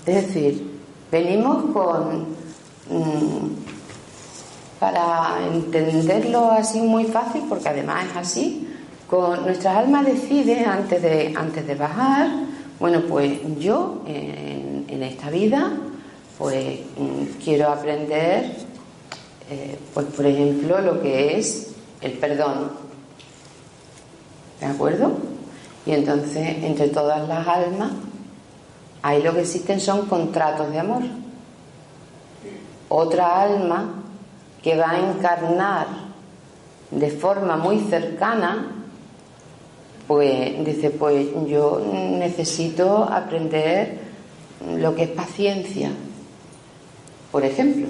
Es 0.05 0.27
decir, 0.27 0.79
venimos 1.11 1.71
con, 1.73 2.27
mm, 2.89 3.49
para 4.79 5.37
entenderlo 5.53 6.51
así 6.51 6.79
muy 6.79 7.05
fácil, 7.05 7.43
porque 7.47 7.69
además 7.69 8.05
es 8.11 8.17
así, 8.17 8.67
con 9.07 9.43
nuestra 9.43 9.77
alma 9.77 10.03
decide 10.03 10.65
antes 10.65 11.01
de, 11.01 11.33
antes 11.35 11.67
de 11.67 11.75
bajar, 11.75 12.29
bueno, 12.79 13.01
pues 13.07 13.39
yo 13.59 14.01
en, 14.07 15.03
esta 15.03 15.31
vida, 15.31 15.71
pues 16.37 16.79
mm, 16.97 17.43
quiero 17.43 17.69
aprender, 17.69 18.55
eh, 19.49 19.77
pues 19.93 20.05
por 20.07 20.25
ejemplo, 20.25 20.79
lo 20.79 21.01
que 21.01 21.37
es 21.39 21.70
el 22.01 22.13
perdón. 22.13 22.71
¿De 24.59 24.65
acuerdo? 24.65 25.11
Y 25.85 25.91
entonces, 25.91 26.63
entre 26.63 26.89
todas 26.89 27.27
las 27.27 27.47
almas, 27.47 27.91
Ahí 29.03 29.23
lo 29.23 29.33
que 29.33 29.41
existen 29.41 29.79
son 29.79 30.05
contratos 30.05 30.71
de 30.71 30.79
amor. 30.79 31.01
Otra 32.89 33.41
alma 33.41 34.03
que 34.61 34.75
va 34.75 34.91
a 34.91 34.99
encarnar 34.99 35.87
de 36.91 37.09
forma 37.09 37.57
muy 37.57 37.79
cercana, 37.79 38.83
pues 40.07 40.63
dice, 40.63 40.91
pues 40.91 41.27
yo 41.47 41.81
necesito 41.93 43.03
aprender 43.05 43.97
lo 44.77 44.93
que 44.93 45.03
es 45.03 45.09
paciencia, 45.09 45.89
por 47.31 47.43
ejemplo. 47.43 47.87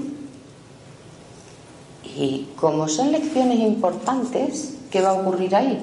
Y 2.16 2.50
como 2.56 2.88
son 2.88 3.12
lecciones 3.12 3.60
importantes, 3.60 4.76
¿qué 4.92 5.02
va 5.02 5.10
a 5.10 5.14
ocurrir 5.14 5.56
ahí? 5.56 5.80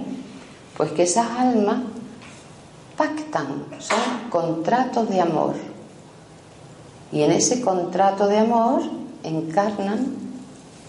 Pues 0.77 0.93
que 0.93 1.05
esas 1.05 1.31
almas 1.31 1.83
pactan, 2.97 3.65
son 3.79 4.29
contratos 4.31 5.09
de 5.09 5.21
amor. 5.21 5.55
Y 7.13 7.23
en 7.23 7.33
ese 7.33 7.61
contrato 7.61 8.27
de 8.27 8.39
amor 8.39 8.83
encarnan 9.23 10.15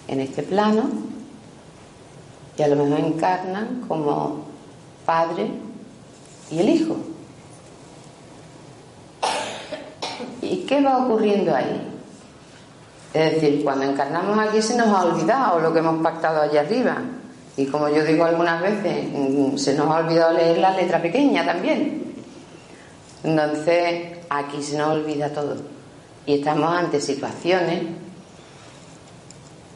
en 0.08 0.20
este 0.20 0.44
plano 0.44 0.84
y 2.58 2.62
a 2.62 2.68
lo 2.68 2.76
mejor 2.76 3.00
encarnan 3.00 3.86
como 3.88 4.42
padre 5.06 5.50
y 6.52 6.60
el 6.60 6.70
hijo. 6.70 6.98
¿Y 10.42 10.58
qué 10.66 10.82
va 10.82 11.06
ocurriendo 11.06 11.56
ahí? 11.56 11.89
Es 13.14 13.34
decir, 13.36 13.64
cuando 13.64 13.86
encarnamos 13.86 14.38
aquí 14.38 14.62
se 14.62 14.78
nos 14.78 14.88
ha 14.88 15.06
olvidado 15.06 15.60
lo 15.60 15.74
que 15.74 15.80
hemos 15.80 16.02
pactado 16.04 16.42
allá 16.42 16.62
arriba. 16.62 16.98
Y 17.58 17.66
como 17.66 17.90
yo 17.90 18.04
digo 18.04 18.24
algunas 18.24 18.62
veces, 18.62 19.06
mm, 19.12 19.58
se 19.58 19.74
nos 19.76 19.88
ha 19.88 19.98
olvidado 19.98 20.34
leer 20.34 20.60
la 20.60 20.72
letra 20.72 21.02
pequeña 21.02 21.46
también. 21.46 22.14
Entonces, 23.24 24.18
aquí 24.30 24.62
se 24.62 24.78
nos 24.78 24.92
olvida 24.92 25.30
todo. 25.30 25.58
Y 26.26 26.36
estamos 26.36 26.72
ante 26.72 27.02
situaciones 27.02 27.82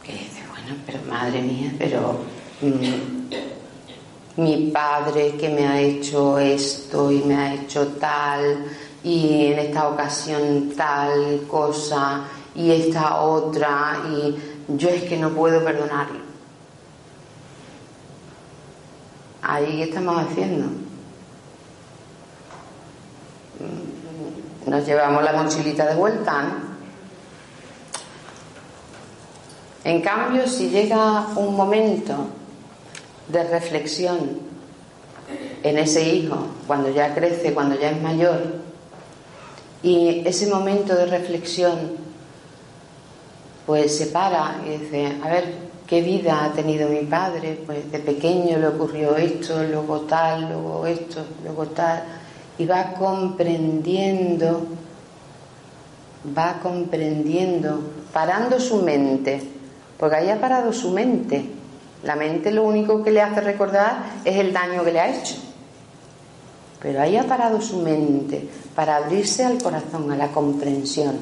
que 0.03 0.11
dice, 0.13 0.43
bueno, 0.51 0.79
pero 0.85 0.99
madre 1.09 1.41
mía, 1.41 1.73
pero 1.77 2.19
mm, 2.61 4.41
mi 4.41 4.71
padre 4.71 5.35
que 5.35 5.49
me 5.49 5.67
ha 5.67 5.81
hecho 5.81 6.37
esto 6.37 7.11
y 7.11 7.19
me 7.23 7.35
ha 7.35 7.53
hecho 7.55 7.87
tal, 7.99 8.65
y 9.03 9.47
en 9.47 9.59
esta 9.59 9.89
ocasión 9.89 10.71
tal 10.77 11.41
cosa 11.47 12.23
y 12.55 12.71
esta 12.71 13.21
otra 13.21 14.01
y 14.09 14.37
yo 14.77 14.89
es 14.89 15.03
que 15.03 15.17
no 15.17 15.31
puedo 15.31 15.63
perdonarlo. 15.63 16.19
Ahí 19.41 19.77
¿qué 19.77 19.83
estamos 19.83 20.23
haciendo. 20.23 20.67
Nos 24.65 24.85
llevamos 24.85 25.23
la 25.23 25.33
mochilita 25.33 25.85
de 25.85 25.95
vuelta, 25.95 26.63
En 29.83 30.01
cambio, 30.01 30.47
si 30.47 30.69
llega 30.69 31.27
un 31.35 31.55
momento 31.57 32.27
de 33.27 33.43
reflexión 33.43 34.39
en 35.61 35.77
ese 35.77 36.07
hijo, 36.07 36.47
cuando 36.67 36.89
ya 36.89 37.13
crece, 37.13 37.53
cuando 37.53 37.77
ya 37.77 37.91
es 37.91 38.01
mayor, 38.01 38.61
y 39.81 40.25
ese 40.25 40.47
momento 40.47 40.95
de 40.95 41.05
reflexión 41.07 41.97
pues 43.65 43.97
se 43.97 44.07
para 44.07 44.61
y 44.65 44.77
dice, 44.77 45.17
a 45.23 45.29
ver, 45.29 45.45
¿qué 45.87 46.01
vida 46.01 46.45
ha 46.45 46.51
tenido 46.51 46.89
mi 46.89 47.05
padre? 47.05 47.59
Pues 47.65 47.91
de 47.91 47.99
pequeño 47.99 48.57
le 48.57 48.67
ocurrió 48.67 49.15
esto, 49.15 49.63
luego 49.63 50.01
tal, 50.01 50.49
luego 50.49 50.85
esto, 50.85 51.23
luego 51.43 51.67
tal. 51.67 52.03
Y 52.57 52.65
va 52.65 52.93
comprendiendo, 52.93 54.67
va 56.37 56.59
comprendiendo, 56.61 57.79
parando 58.11 58.59
su 58.59 58.81
mente, 58.81 59.41
porque 59.97 60.17
ahí 60.17 60.29
ha 60.29 60.41
parado 60.41 60.73
su 60.73 60.91
mente. 60.91 61.45
La 62.03 62.17
mente 62.17 62.51
lo 62.51 62.63
único 62.63 63.01
que 63.01 63.11
le 63.11 63.21
hace 63.21 63.39
recordar 63.39 64.03
es 64.25 64.35
el 64.35 64.51
daño 64.51 64.83
que 64.83 64.91
le 64.91 64.99
ha 64.99 65.09
hecho. 65.09 65.35
Pero 66.81 66.99
ahí 66.99 67.15
ha 67.15 67.23
parado 67.23 67.61
su 67.61 67.77
mente 67.77 68.45
para 68.75 68.97
abrirse 68.97 69.45
al 69.45 69.63
corazón, 69.63 70.11
a 70.11 70.17
la 70.17 70.27
comprensión 70.27 71.17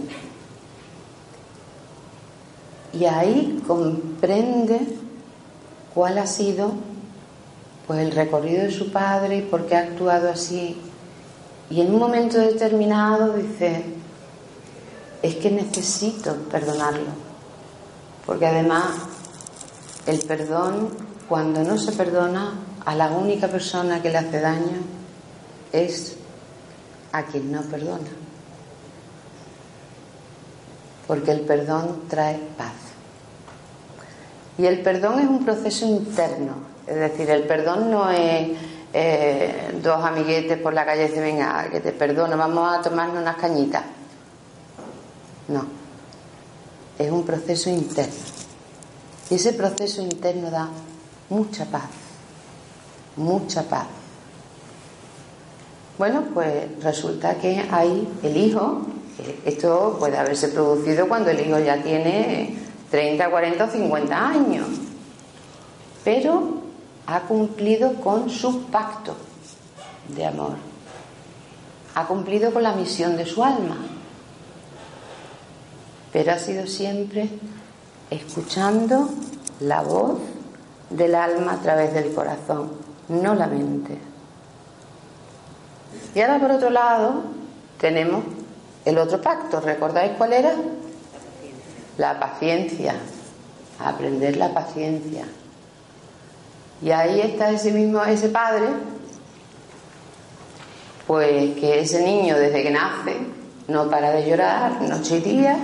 y 2.94 3.06
ahí 3.06 3.64
comprende 3.66 4.80
cuál 5.94 6.18
ha 6.18 6.28
sido 6.28 6.72
pues 7.88 8.00
el 8.00 8.12
recorrido 8.12 8.64
de 8.64 8.72
su 8.72 8.92
padre 8.92 9.38
y 9.38 9.42
por 9.42 9.66
qué 9.66 9.76
ha 9.76 9.80
actuado 9.80 10.30
así. 10.30 10.78
Y 11.70 11.82
en 11.82 11.94
un 11.94 12.00
momento 12.00 12.38
determinado 12.38 13.34
dice, 13.34 13.84
es 15.22 15.36
que 15.36 15.52
necesito 15.52 16.36
perdonarlo. 16.52 17.12
Porque 18.26 18.46
además 18.46 18.92
el 20.06 20.20
perdón, 20.20 20.90
cuando 21.28 21.64
no 21.64 21.78
se 21.78 21.92
perdona, 21.94 22.60
a 22.86 22.96
la 22.96 23.12
única 23.12 23.48
persona 23.48 24.02
que 24.02 24.10
le 24.10 24.18
hace 24.18 24.42
daño 24.42 24.80
es 25.72 26.18
a 27.12 27.24
quien 27.24 27.52
no 27.52 27.62
perdona 27.62 28.10
porque 31.12 31.32
el 31.32 31.42
perdón 31.42 32.04
trae 32.08 32.40
paz. 32.58 32.81
Y 34.62 34.68
el 34.68 34.82
perdón 34.82 35.20
es 35.20 35.28
un 35.28 35.44
proceso 35.44 35.88
interno, 35.88 36.54
es 36.86 36.96
decir, 36.96 37.28
el 37.32 37.48
perdón 37.48 37.90
no 37.90 38.12
es 38.12 38.50
eh, 38.94 39.80
dos 39.82 40.06
amiguetes 40.06 40.60
por 40.60 40.72
la 40.72 40.86
calle 40.86 41.06
y 41.06 41.08
dicen, 41.08 41.24
venga, 41.24 41.68
que 41.72 41.80
te 41.80 41.92
perdono, 41.92 42.38
vamos 42.38 42.78
a 42.78 42.80
tomarnos 42.80 43.24
unas 43.24 43.38
cañitas. 43.38 43.82
No, 45.48 45.66
es 47.00 47.10
un 47.10 47.24
proceso 47.24 47.72
interno. 47.72 48.14
Y 49.32 49.34
ese 49.34 49.54
proceso 49.54 50.04
interno 50.04 50.52
da 50.52 50.70
mucha 51.30 51.66
paz, 51.66 51.90
mucha 53.16 53.64
paz. 53.64 53.88
Bueno, 55.98 56.26
pues 56.36 56.84
resulta 56.84 57.34
que 57.34 57.66
hay 57.72 58.08
el 58.22 58.38
hijo 58.38 58.84
esto 59.46 59.98
puede 60.00 60.18
haberse 60.18 60.50
producido 60.50 61.08
cuando 61.08 61.30
el 61.32 61.40
hijo 61.48 61.60
ya 61.60 61.82
tiene 61.82 62.56
30, 62.92 63.30
40 63.30 63.64
o 63.64 63.70
50 63.70 64.28
años, 64.28 64.68
pero 66.04 66.62
ha 67.08 67.22
cumplido 67.22 67.94
con 67.96 68.30
su 68.30 68.66
pacto 68.66 69.16
de 70.10 70.26
amor, 70.26 70.56
ha 71.96 72.06
cumplido 72.06 72.52
con 72.52 72.64
la 72.64 72.74
misión 72.74 73.16
de 73.16 73.26
su 73.26 73.44
alma, 73.44 73.78
pero 76.12 76.34
ha 76.34 76.38
sido 76.38 76.68
siempre 76.68 77.30
escuchando 78.10 79.10
la 79.62 79.82
voz 79.82 80.20
del 80.90 81.16
alma 81.16 81.54
a 81.54 81.62
través 81.62 81.94
del 81.94 82.14
corazón, 82.14 82.72
no 83.08 83.34
la 83.34 83.48
mente. 83.48 83.98
Y 86.14 86.20
ahora 86.20 86.40
por 86.40 86.52
otro 86.52 86.70
lado 86.70 87.24
tenemos 87.80 88.26
el 88.84 88.98
otro 88.98 89.22
pacto, 89.22 89.62
¿recordáis 89.62 90.12
cuál 90.18 90.34
era? 90.34 90.54
La 92.02 92.20
paciencia, 92.20 92.96
aprender 93.78 94.36
la 94.36 94.52
paciencia. 94.52 95.24
Y 96.82 96.90
ahí 96.90 97.22
está 97.22 97.52
ese 97.52 97.72
mismo, 97.72 98.04
ese 98.04 98.30
padre, 98.30 98.70
pues 101.06 101.56
que 101.60 101.82
ese 101.82 102.04
niño 102.04 102.40
desde 102.40 102.64
que 102.64 102.72
nace 102.72 103.18
no 103.68 103.88
para 103.88 104.10
de 104.14 104.28
llorar 104.28 104.82
noche 104.82 105.18
y 105.18 105.22
día, 105.22 105.58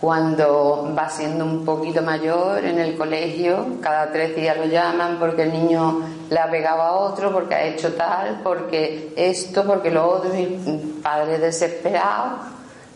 cuando 0.00 0.92
va 0.98 1.08
siendo 1.08 1.44
un 1.44 1.64
poquito 1.64 2.02
mayor 2.02 2.64
en 2.64 2.80
el 2.80 2.96
colegio, 2.96 3.78
cada 3.80 4.10
tres 4.10 4.34
días 4.34 4.56
lo 4.56 4.64
llaman 4.64 5.18
porque 5.20 5.44
el 5.44 5.52
niño 5.52 6.00
le 6.28 6.40
ha 6.40 6.50
pegado 6.50 6.82
a 6.82 6.92
otro, 6.94 7.32
porque 7.32 7.54
ha 7.54 7.62
hecho 7.62 7.94
tal, 7.94 8.40
porque 8.42 9.12
esto, 9.14 9.64
porque 9.64 9.92
lo 9.92 10.04
otro, 10.04 10.36
y 10.36 11.00
padre 11.00 11.38
desesperado, 11.38 12.38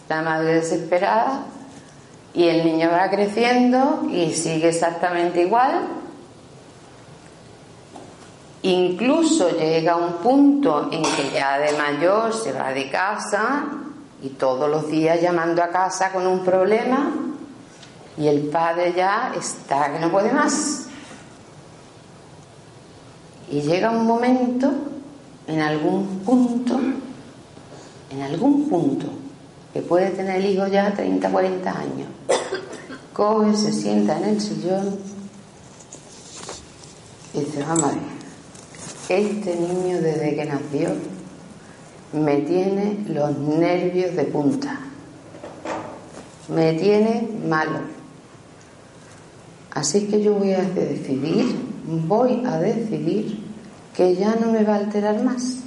la 0.08 0.22
madre 0.22 0.54
desesperada, 0.54 1.44
y 2.38 2.48
el 2.48 2.64
niño 2.64 2.88
va 2.92 3.10
creciendo 3.10 4.04
y 4.08 4.32
sigue 4.32 4.68
exactamente 4.68 5.42
igual. 5.42 5.88
Incluso 8.62 9.50
llega 9.58 9.96
un 9.96 10.18
punto 10.18 10.88
en 10.92 11.02
que 11.02 11.32
ya 11.34 11.58
de 11.58 11.76
mayor 11.76 12.32
se 12.32 12.52
va 12.52 12.70
de 12.70 12.88
casa 12.90 13.64
y 14.22 14.28
todos 14.28 14.70
los 14.70 14.88
días 14.88 15.20
llamando 15.20 15.64
a 15.64 15.70
casa 15.70 16.12
con 16.12 16.28
un 16.28 16.44
problema 16.44 17.10
y 18.16 18.28
el 18.28 18.42
padre 18.42 18.92
ya 18.96 19.32
está 19.36 19.92
que 19.92 19.98
no 19.98 20.08
puede 20.08 20.32
más. 20.32 20.86
Y 23.50 23.62
llega 23.62 23.90
un 23.90 24.06
momento, 24.06 24.70
en 25.48 25.60
algún 25.60 26.20
punto, 26.20 26.78
en 28.10 28.22
algún 28.22 28.68
punto, 28.68 29.08
que 29.72 29.82
puede 29.82 30.10
tener 30.10 30.36
el 30.36 30.46
hijo 30.46 30.66
ya 30.66 30.92
30, 30.92 31.30
40 31.30 31.70
años, 31.70 32.08
coge, 33.12 33.56
se 33.56 33.72
sienta 33.72 34.18
en 34.18 34.24
el 34.24 34.40
sillón 34.40 34.98
y 37.34 37.40
dice, 37.40 37.62
vamos 37.62 37.84
a 37.84 37.88
ver, 37.88 37.98
este 39.08 39.56
niño 39.56 40.00
desde 40.00 40.34
que 40.34 40.44
nació 40.44 40.90
me 42.12 42.38
tiene 42.38 43.04
los 43.08 43.38
nervios 43.38 44.16
de 44.16 44.24
punta, 44.24 44.80
me 46.48 46.72
tiene 46.74 47.28
malo. 47.46 47.80
Así 49.72 50.06
que 50.06 50.22
yo 50.22 50.34
voy 50.34 50.52
a 50.52 50.62
decidir, 50.62 51.56
voy 51.86 52.42
a 52.46 52.58
decidir 52.58 53.44
que 53.94 54.16
ya 54.16 54.36
no 54.36 54.50
me 54.52 54.64
va 54.64 54.74
a 54.74 54.78
alterar 54.78 55.22
más, 55.22 55.58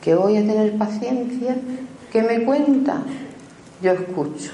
que 0.00 0.14
voy 0.14 0.36
a 0.36 0.40
tener 0.40 0.76
paciencia, 0.78 1.56
que 2.12 2.22
me 2.22 2.44
cuenta, 2.44 3.02
yo 3.82 3.92
escucho. 3.92 4.52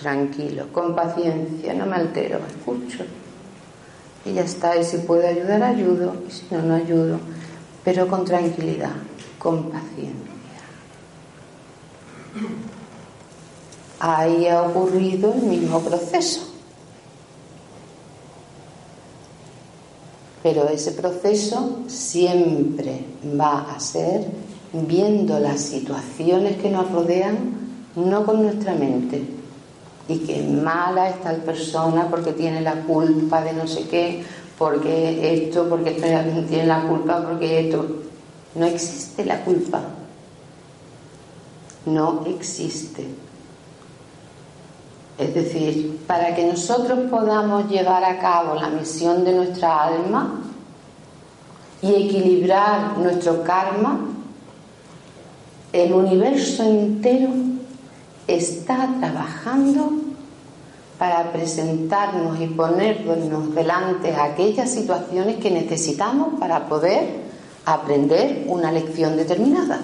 tranquilo, 0.00 0.66
con 0.72 0.94
paciencia, 0.94 1.72
no 1.72 1.86
me 1.86 1.96
altero, 1.96 2.40
escucho. 2.46 3.04
Y 4.24 4.34
ya 4.34 4.42
está, 4.42 4.76
y 4.76 4.84
si 4.84 4.98
puedo 4.98 5.26
ayudar, 5.26 5.62
ayudo, 5.62 6.14
y 6.28 6.30
si 6.30 6.46
no, 6.50 6.62
no 6.62 6.74
ayudo, 6.74 7.20
pero 7.84 8.08
con 8.08 8.24
tranquilidad, 8.24 8.92
con 9.38 9.70
paciencia. 9.70 10.32
Ahí 14.00 14.48
ha 14.48 14.62
ocurrido 14.62 15.32
el 15.32 15.42
mismo 15.42 15.80
proceso. 15.80 16.50
Pero 20.42 20.68
ese 20.68 20.92
proceso 20.92 21.84
siempre 21.86 23.04
va 23.40 23.72
a 23.74 23.80
ser 23.80 24.26
viendo 24.74 25.38
las 25.38 25.60
situaciones 25.60 26.56
que 26.56 26.70
nos 26.70 26.90
rodean, 26.90 27.54
no 27.96 28.26
con 28.26 28.42
nuestra 28.42 28.74
mente, 28.74 29.22
y 30.08 30.18
que 30.18 30.42
mala 30.42 31.08
está 31.08 31.32
la 31.32 31.44
persona 31.44 32.08
porque 32.10 32.32
tiene 32.32 32.60
la 32.60 32.82
culpa 32.82 33.42
de 33.42 33.52
no 33.52 33.66
sé 33.66 33.88
qué, 33.88 34.24
porque 34.58 35.34
esto, 35.34 35.68
porque 35.68 35.90
esto 35.90 36.06
tiene 36.48 36.66
la 36.66 36.82
culpa, 36.82 37.24
porque 37.26 37.68
esto. 37.68 37.86
No 38.54 38.66
existe 38.66 39.24
la 39.24 39.42
culpa. 39.44 39.80
No 41.86 42.24
existe. 42.26 43.04
Es 45.18 45.34
decir, 45.34 46.00
para 46.06 46.34
que 46.34 46.44
nosotros 46.46 47.10
podamos 47.10 47.68
llevar 47.68 48.04
a 48.04 48.18
cabo 48.18 48.54
la 48.54 48.68
misión 48.68 49.24
de 49.24 49.32
nuestra 49.32 49.84
alma 49.84 50.40
y 51.82 51.94
equilibrar 51.94 52.98
nuestro 52.98 53.42
karma, 53.42 54.13
el 55.74 55.92
universo 55.92 56.62
entero 56.62 57.30
está 58.28 58.88
trabajando 59.00 59.90
para 61.00 61.32
presentarnos 61.32 62.40
y 62.40 62.46
ponernos 62.46 63.52
delante 63.56 64.14
aquellas 64.14 64.70
situaciones 64.70 65.38
que 65.38 65.50
necesitamos 65.50 66.38
para 66.38 66.68
poder 66.68 67.24
aprender 67.64 68.44
una 68.46 68.70
lección 68.70 69.16
determinada. 69.16 69.80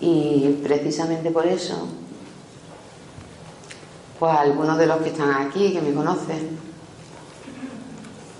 Y 0.00 0.58
precisamente 0.64 1.30
por 1.30 1.46
eso, 1.46 1.86
pues 4.18 4.36
algunos 4.36 4.76
de 4.76 4.86
los 4.88 4.96
que 5.02 5.10
están 5.10 5.46
aquí, 5.46 5.72
que 5.72 5.80
me 5.80 5.94
conocen, 5.94 6.58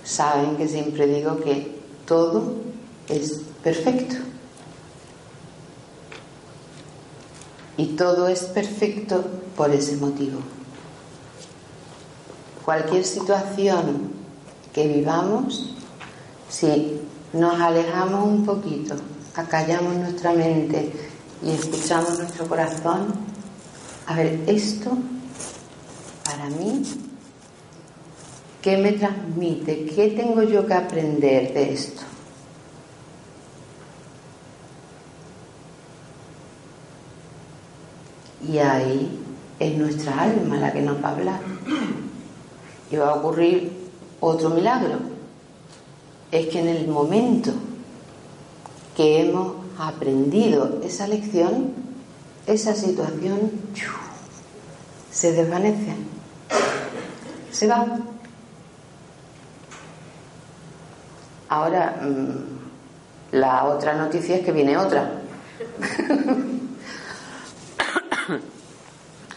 saben 0.03 0.57
que 0.57 0.67
siempre 0.67 1.07
digo 1.07 1.37
que 1.37 1.76
todo 2.07 2.53
es 3.09 3.41
perfecto. 3.63 4.15
Y 7.77 7.87
todo 7.95 8.27
es 8.27 8.43
perfecto 8.45 9.23
por 9.55 9.69
ese 9.69 9.97
motivo. 9.97 10.39
Cualquier 12.65 13.05
situación 13.05 14.11
que 14.73 14.87
vivamos, 14.87 15.75
si 16.49 17.01
nos 17.33 17.59
alejamos 17.59 18.25
un 18.27 18.45
poquito, 18.45 18.95
acallamos 19.35 19.95
nuestra 19.95 20.33
mente 20.33 20.91
y 21.43 21.51
escuchamos 21.51 22.17
nuestro 22.17 22.47
corazón, 22.47 23.13
a 24.07 24.15
ver, 24.15 24.43
esto 24.47 24.97
para 26.23 26.49
mí, 26.49 26.81
¿qué 28.61 28.77
me 28.77 28.93
transmite? 28.93 29.85
¿Qué 29.85 30.09
tengo 30.09 30.43
yo 30.43 30.65
que 30.65 30.73
aprender 30.73 31.53
de 31.53 31.73
esto? 31.73 32.01
Y 38.47 38.59
ahí 38.59 39.19
es 39.59 39.77
nuestra 39.77 40.21
alma 40.21 40.57
la 40.57 40.71
que 40.71 40.81
nos 40.81 41.03
va 41.03 41.09
a 41.09 41.11
hablar. 41.11 41.39
Y 42.89 42.95
va 42.95 43.09
a 43.09 43.15
ocurrir 43.15 43.71
otro 44.19 44.49
milagro. 44.49 44.99
Es 46.31 46.47
que 46.47 46.59
en 46.59 46.67
el 46.67 46.87
momento 46.87 47.51
que 48.95 49.21
hemos 49.21 49.53
aprendido 49.77 50.79
esa 50.83 51.07
lección, 51.07 51.73
esa 52.47 52.73
situación 52.73 53.51
se 55.11 55.33
desvanece, 55.33 55.95
se 57.51 57.67
va. 57.67 57.85
Ahora, 61.49 61.95
mm, 62.01 63.35
la 63.37 63.65
otra 63.65 63.93
noticia 63.93 64.37
es 64.37 64.45
que 64.45 64.51
viene 64.51 64.77
otra. 64.77 65.11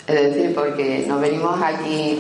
Es 0.07 0.35
decir, 0.35 0.55
porque 0.55 1.05
no 1.07 1.21
venimos 1.21 1.61
aquí 1.63 2.19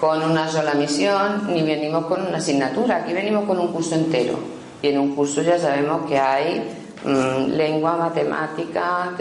con 0.00 0.22
una 0.24 0.48
sola 0.48 0.74
misión 0.74 1.52
ni 1.52 1.62
venimos 1.62 2.06
con 2.06 2.20
una 2.26 2.38
asignatura, 2.38 2.96
aquí 2.96 3.12
venimos 3.12 3.44
con 3.44 3.60
un 3.60 3.68
curso 3.68 3.94
entero. 3.94 4.34
Y 4.82 4.88
en 4.88 4.98
un 4.98 5.14
curso 5.14 5.40
ya 5.42 5.56
sabemos 5.56 6.08
que 6.08 6.18
hay 6.18 6.68
mm, 7.04 7.52
lengua, 7.52 7.96
matemática, 7.96 9.12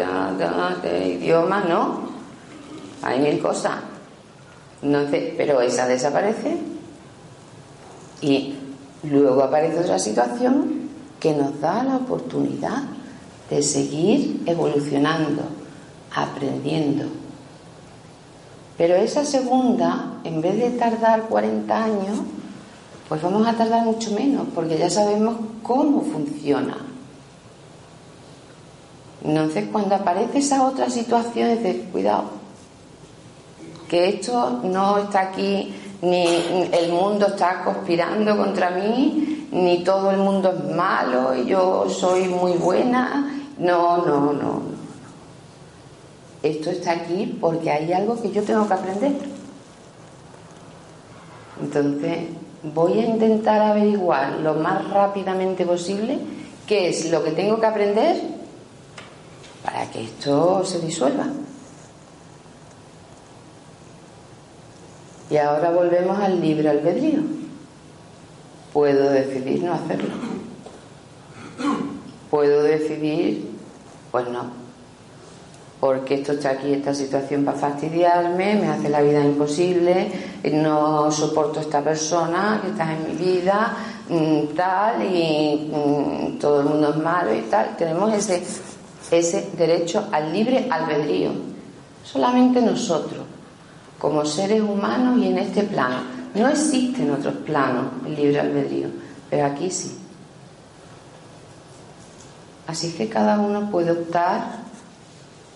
idiomas, 0.95 1.65
¿no? 1.69 2.09
Hay 3.03 3.19
mil 3.19 3.39
cosas. 3.39 3.75
Entonces, 4.81 5.35
pero 5.37 5.61
esa 5.61 5.87
desaparece 5.87 6.57
y 8.21 8.55
luego 9.03 9.43
aparece 9.43 9.79
otra 9.79 9.99
situación 9.99 10.89
que 11.19 11.33
nos 11.33 11.59
da 11.59 11.83
la 11.83 11.97
oportunidad 11.97 12.83
de 13.49 13.61
seguir 13.61 14.43
evolucionando, 14.45 15.43
aprendiendo 16.15 17.21
pero 18.81 18.95
esa 18.95 19.23
segunda, 19.23 20.13
en 20.23 20.41
vez 20.41 20.57
de 20.57 20.71
tardar 20.71 21.27
40 21.29 21.83
años, 21.83 22.17
pues 23.07 23.21
vamos 23.21 23.45
a 23.45 23.53
tardar 23.53 23.85
mucho 23.85 24.09
menos, 24.09 24.47
porque 24.55 24.75
ya 24.75 24.89
sabemos 24.89 25.35
cómo 25.61 26.01
funciona. 26.01 26.77
Entonces, 29.23 29.65
cuando 29.71 29.93
aparece 29.93 30.39
esa 30.39 30.65
otra 30.65 30.89
situación, 30.89 31.55
dices, 31.57 31.89
cuidado, 31.91 32.23
que 33.87 34.09
esto 34.09 34.61
no 34.63 34.97
está 34.97 35.29
aquí, 35.29 35.75
ni 36.01 36.25
el 36.71 36.91
mundo 36.91 37.27
está 37.27 37.63
conspirando 37.63 38.35
contra 38.37 38.71
mí, 38.71 39.47
ni 39.51 39.83
todo 39.83 40.11
el 40.11 40.17
mundo 40.17 40.51
es 40.51 40.75
malo 40.75 41.35
y 41.35 41.45
yo 41.45 41.89
soy 41.89 42.27
muy 42.27 42.53
buena. 42.53 43.37
No, 43.57 43.97
no, 43.97 44.33
no 44.33 44.81
esto 46.43 46.71
está 46.71 46.91
aquí 46.91 47.37
porque 47.39 47.69
hay 47.69 47.91
algo 47.93 48.19
que 48.19 48.31
yo 48.31 48.43
tengo 48.43 48.67
que 48.67 48.73
aprender. 48.73 49.11
Entonces, 51.61 52.19
voy 52.63 52.99
a 52.99 53.05
intentar 53.05 53.61
averiguar 53.61 54.39
lo 54.39 54.55
más 54.55 54.89
rápidamente 54.89 55.65
posible 55.65 56.17
qué 56.65 56.89
es 56.89 57.11
lo 57.11 57.23
que 57.23 57.31
tengo 57.31 57.59
que 57.59 57.65
aprender 57.67 58.21
para 59.63 59.89
que 59.91 60.05
esto 60.05 60.65
se 60.65 60.79
disuelva. 60.79 61.27
Y 65.31 65.37
ahora 65.37 65.71
volvemos 65.71 66.19
al 66.19 66.41
libre 66.41 66.69
albedrío. 66.69 67.21
Puedo 68.73 69.09
decidir 69.09 69.63
no 69.63 69.73
hacerlo. 69.73 70.13
Puedo 72.29 72.63
decidir, 72.63 73.49
pues 74.11 74.27
no, 74.29 74.61
porque 75.81 76.15
esto 76.15 76.33
está 76.33 76.51
aquí, 76.51 76.73
esta 76.73 76.93
situación 76.93 77.43
para 77.43 77.57
fastidiarme, 77.57 78.55
me 78.55 78.67
hace 78.67 78.87
la 78.87 79.01
vida 79.01 79.19
imposible, 79.25 80.11
no 80.53 81.11
soporto 81.11 81.59
a 81.59 81.63
esta 81.63 81.81
persona 81.81 82.59
que 82.61 82.69
está 82.69 82.93
en 82.93 83.07
mi 83.07 83.15
vida, 83.15 83.75
mm, 84.07 84.55
tal, 84.55 85.01
y 85.03 85.71
mm, 85.73 86.39
todo 86.39 86.61
el 86.61 86.67
mundo 86.67 86.91
es 86.91 86.97
malo 86.97 87.33
y 87.33 87.41
tal. 87.41 87.75
Tenemos 87.77 88.13
ese, 88.13 88.43
ese 89.11 89.49
derecho 89.57 90.07
al 90.11 90.31
libre 90.31 90.67
albedrío, 90.69 91.31
solamente 92.03 92.61
nosotros, 92.61 93.23
como 94.01 94.25
seres 94.25 94.61
humanos 94.61 95.19
y 95.19 95.27
en 95.27 95.37
este 95.37 95.61
plano. 95.61 96.01
No 96.33 96.47
existe 96.47 97.03
en 97.03 97.11
otros 97.11 97.35
planos 97.45 97.85
el 98.07 98.15
libre 98.15 98.39
albedrío, 98.39 98.87
pero 99.29 99.45
aquí 99.45 99.69
sí. 99.69 99.95
Así 102.65 102.93
que 102.93 103.07
cada 103.07 103.39
uno 103.39 103.69
puede 103.69 103.91
optar 103.91 104.61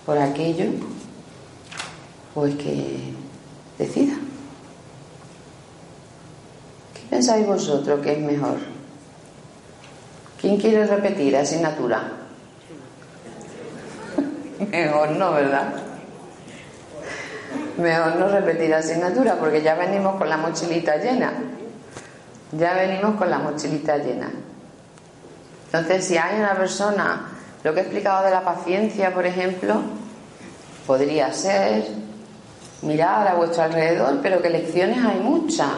por 0.06 0.18
aquello, 0.20 0.66
pues 2.36 2.56
que 2.56 3.14
decida. 3.80 4.14
¿Qué 6.94 7.02
pensáis 7.10 7.48
vosotros 7.48 8.00
que 8.02 8.14
es 8.14 8.20
mejor? 8.20 8.58
¿Quién 10.40 10.58
quiere 10.58 10.86
repetir 10.86 11.36
asignatura? 11.36 12.12
mejor 14.72 15.12
no, 15.12 15.32
¿verdad? 15.32 15.85
Mejor 17.78 18.16
no 18.16 18.30
repetir 18.30 18.74
asignatura 18.74 19.36
porque 19.36 19.62
ya 19.62 19.76
venimos 19.76 20.16
con 20.16 20.30
la 20.30 20.38
mochilita 20.38 20.98
llena. 20.98 21.34
Ya 22.52 22.74
venimos 22.74 23.16
con 23.16 23.30
la 23.30 23.40
mochilita 23.40 23.98
llena. 23.98 24.30
Entonces, 25.66 26.06
si 26.06 26.18
hay 26.18 26.40
una 26.40 26.56
persona 26.56 27.32
Lo 27.64 27.74
que 27.74 27.80
he 27.80 27.84
explicado 27.84 28.24
de 28.24 28.30
la 28.30 28.44
paciencia, 28.44 29.12
por 29.12 29.26
ejemplo, 29.26 29.82
podría 30.86 31.34
ser 31.34 31.88
mirar 32.84 33.28
a 33.28 33.34
vuestro 33.34 33.64
alrededor, 33.64 34.20
pero 34.22 34.40
que 34.40 34.52
lecciones 34.52 35.04
hay 35.04 35.20
muchas. 35.20 35.72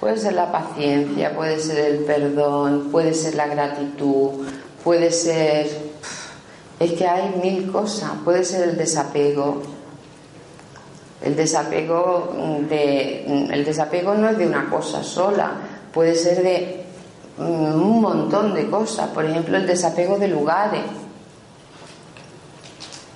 Puede 0.00 0.18
ser 0.18 0.34
la 0.34 0.52
paciencia, 0.52 1.34
puede 1.34 1.58
ser 1.60 1.78
el 1.78 1.98
perdón, 2.04 2.90
puede 2.92 3.14
ser 3.14 3.36
la 3.36 3.46
gratitud, 3.46 4.46
puede 4.84 5.10
ser... 5.10 5.94
Es 6.78 6.92
que 6.92 7.08
hay 7.08 7.40
mil 7.42 7.72
cosas, 7.72 8.10
puede 8.22 8.44
ser 8.44 8.68
el 8.68 8.76
desapego. 8.76 9.62
El 11.24 11.34
desapego, 11.36 12.34
de, 12.68 13.48
el 13.50 13.64
desapego 13.64 14.14
no 14.14 14.28
es 14.28 14.36
de 14.36 14.46
una 14.46 14.68
cosa 14.68 15.02
sola, 15.02 15.52
puede 15.92 16.14
ser 16.14 16.42
de 16.42 16.84
un 17.38 18.00
montón 18.02 18.52
de 18.52 18.68
cosas. 18.68 19.08
Por 19.08 19.24
ejemplo, 19.24 19.56
el 19.56 19.66
desapego 19.66 20.18
de 20.18 20.28
lugares 20.28 20.82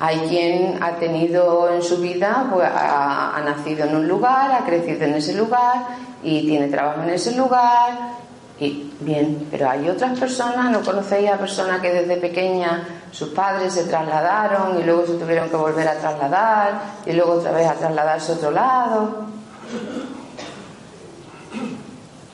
hay 0.00 0.18
quien 0.28 0.82
ha 0.82 0.96
tenido 0.96 1.72
en 1.72 1.82
su 1.82 1.98
vida, 1.98 2.48
pues, 2.52 2.68
ha, 2.72 3.40
nacido 3.44 3.84
en 3.84 3.96
un 3.96 4.08
lugar, 4.08 4.52
ha 4.52 4.64
crecido 4.64 5.04
en 5.04 5.14
ese 5.14 5.34
lugar 5.34 5.86
y 6.22 6.46
tiene 6.46 6.68
trabajo 6.68 7.02
en 7.02 7.10
ese 7.10 7.32
lugar. 7.32 8.27
Y 8.60 8.92
bien, 9.00 9.46
pero 9.50 9.70
hay 9.70 9.88
otras 9.88 10.18
personas, 10.18 10.70
¿no 10.72 10.80
conocéis 10.80 11.30
a 11.30 11.38
personas 11.38 11.80
que 11.80 11.92
desde 11.92 12.16
pequeña 12.16 12.86
sus 13.12 13.28
padres 13.28 13.72
se 13.72 13.84
trasladaron 13.84 14.80
y 14.80 14.84
luego 14.84 15.06
se 15.06 15.14
tuvieron 15.14 15.48
que 15.48 15.56
volver 15.56 15.86
a 15.86 15.98
trasladar 15.98 16.80
y 17.06 17.12
luego 17.12 17.34
otra 17.34 17.52
vez 17.52 17.68
a 17.68 17.74
trasladarse 17.74 18.32
a 18.32 18.34
otro 18.34 18.50
lado? 18.50 19.26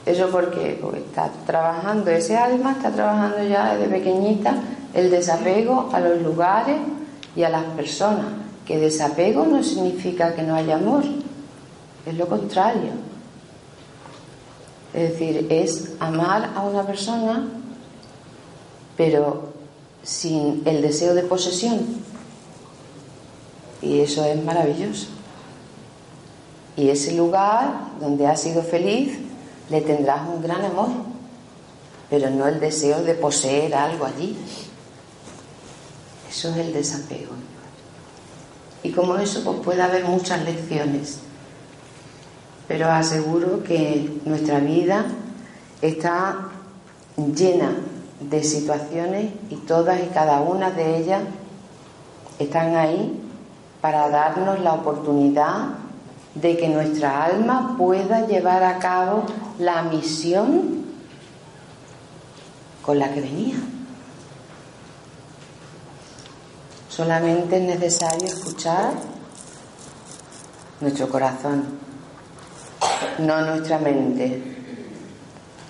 Eso 0.06 0.28
porque, 0.30 0.80
está 0.96 1.30
trabajando 1.46 2.10
ese 2.10 2.36
alma, 2.36 2.72
está 2.72 2.90
trabajando 2.90 3.42
ya 3.42 3.74
desde 3.74 3.90
pequeñita 3.90 4.54
el 4.92 5.10
desapego 5.10 5.90
a 5.92 6.00
los 6.00 6.22
lugares 6.22 6.76
y 7.36 7.42
a 7.42 7.50
las 7.50 7.64
personas. 7.64 8.26
Que 8.66 8.78
desapego 8.78 9.44
no 9.44 9.62
significa 9.62 10.34
que 10.34 10.42
no 10.42 10.54
haya 10.54 10.76
amor, 10.76 11.04
es 12.06 12.16
lo 12.16 12.26
contrario. 12.26 13.13
Es 14.94 15.10
decir, 15.10 15.48
es 15.50 15.88
amar 15.98 16.52
a 16.54 16.62
una 16.62 16.86
persona, 16.86 17.48
pero 18.96 19.52
sin 20.04 20.62
el 20.64 20.82
deseo 20.82 21.14
de 21.14 21.24
posesión. 21.24 21.80
Y 23.82 24.00
eso 24.00 24.24
es 24.24 24.42
maravilloso. 24.42 25.08
Y 26.76 26.88
ese 26.88 27.12
lugar 27.12 27.90
donde 28.00 28.26
has 28.26 28.40
sido 28.40 28.62
feliz, 28.62 29.18
le 29.68 29.80
tendrás 29.80 30.28
un 30.28 30.42
gran 30.42 30.64
amor, 30.64 30.88
pero 32.08 32.30
no 32.30 32.46
el 32.46 32.60
deseo 32.60 33.02
de 33.02 33.14
poseer 33.14 33.74
algo 33.74 34.04
allí. 34.04 34.36
Eso 36.30 36.50
es 36.50 36.56
el 36.56 36.72
desapego. 36.72 37.32
Y 38.82 38.90
como 38.90 39.16
eso, 39.16 39.42
pues 39.42 39.58
puede 39.60 39.82
haber 39.82 40.04
muchas 40.04 40.44
lecciones. 40.44 41.18
Pero 42.68 42.90
aseguro 42.90 43.62
que 43.62 44.20
nuestra 44.24 44.58
vida 44.60 45.06
está 45.82 46.48
llena 47.16 47.76
de 48.20 48.42
situaciones 48.42 49.32
y 49.50 49.56
todas 49.56 50.00
y 50.02 50.06
cada 50.06 50.40
una 50.40 50.70
de 50.70 50.98
ellas 50.98 51.22
están 52.38 52.74
ahí 52.76 53.20
para 53.80 54.08
darnos 54.08 54.60
la 54.60 54.72
oportunidad 54.72 55.68
de 56.34 56.56
que 56.56 56.68
nuestra 56.68 57.24
alma 57.24 57.76
pueda 57.76 58.26
llevar 58.26 58.62
a 58.64 58.78
cabo 58.78 59.24
la 59.58 59.82
misión 59.82 60.84
con 62.82 62.98
la 62.98 63.12
que 63.12 63.20
venía. 63.20 63.56
Solamente 66.88 67.56
es 67.56 67.62
necesario 67.62 68.26
escuchar 68.26 68.92
nuestro 70.80 71.08
corazón, 71.08 71.64
no 73.18 73.40
nuestra 73.42 73.78
mente. 73.78 74.42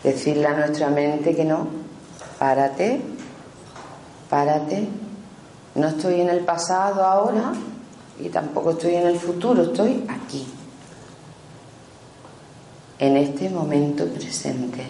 Decirle 0.03 0.46
a 0.46 0.55
nuestra 0.55 0.90
mente 0.90 1.35
que 1.35 1.44
no, 1.44 1.68
párate, 2.38 3.00
párate. 4.29 4.88
No 5.74 5.88
estoy 5.88 6.20
en 6.20 6.29
el 6.29 6.40
pasado 6.40 7.05
ahora 7.05 7.53
y 8.20 8.29
tampoco 8.29 8.72
estoy 8.72 8.94
en 8.94 9.09
el 9.09 9.18
futuro, 9.18 9.62
estoy 9.62 10.05
aquí, 10.09 10.46
en 12.98 13.16
este 13.16 13.50
momento 13.50 14.07
presente. 14.07 14.85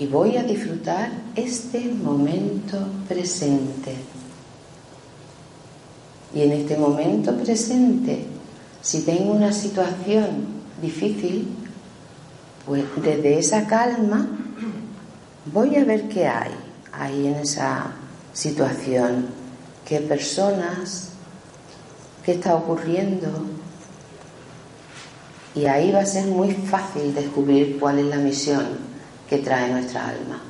Y 0.00 0.06
voy 0.06 0.36
a 0.36 0.42
disfrutar 0.42 1.10
este 1.34 1.92
momento 1.92 2.78
presente. 3.06 3.94
Y 6.34 6.42
en 6.42 6.52
este 6.52 6.76
momento 6.76 7.34
presente, 7.36 8.26
si 8.82 9.02
tengo 9.02 9.32
una 9.32 9.52
situación 9.52 10.57
difícil, 10.80 11.48
pues 12.66 12.84
desde 12.96 13.38
esa 13.38 13.66
calma 13.66 14.28
voy 15.52 15.76
a 15.76 15.84
ver 15.84 16.08
qué 16.08 16.26
hay 16.26 16.54
ahí 16.92 17.26
en 17.26 17.36
esa 17.36 17.92
situación, 18.32 19.26
qué 19.84 20.00
personas, 20.00 21.10
qué 22.24 22.32
está 22.32 22.54
ocurriendo. 22.54 23.28
Y 25.54 25.66
ahí 25.66 25.90
va 25.90 26.00
a 26.00 26.06
ser 26.06 26.26
muy 26.26 26.52
fácil 26.52 27.14
descubrir 27.14 27.78
cuál 27.80 27.98
es 27.98 28.06
la 28.06 28.16
misión 28.16 28.66
que 29.28 29.38
trae 29.38 29.70
nuestra 29.72 30.08
alma. 30.08 30.42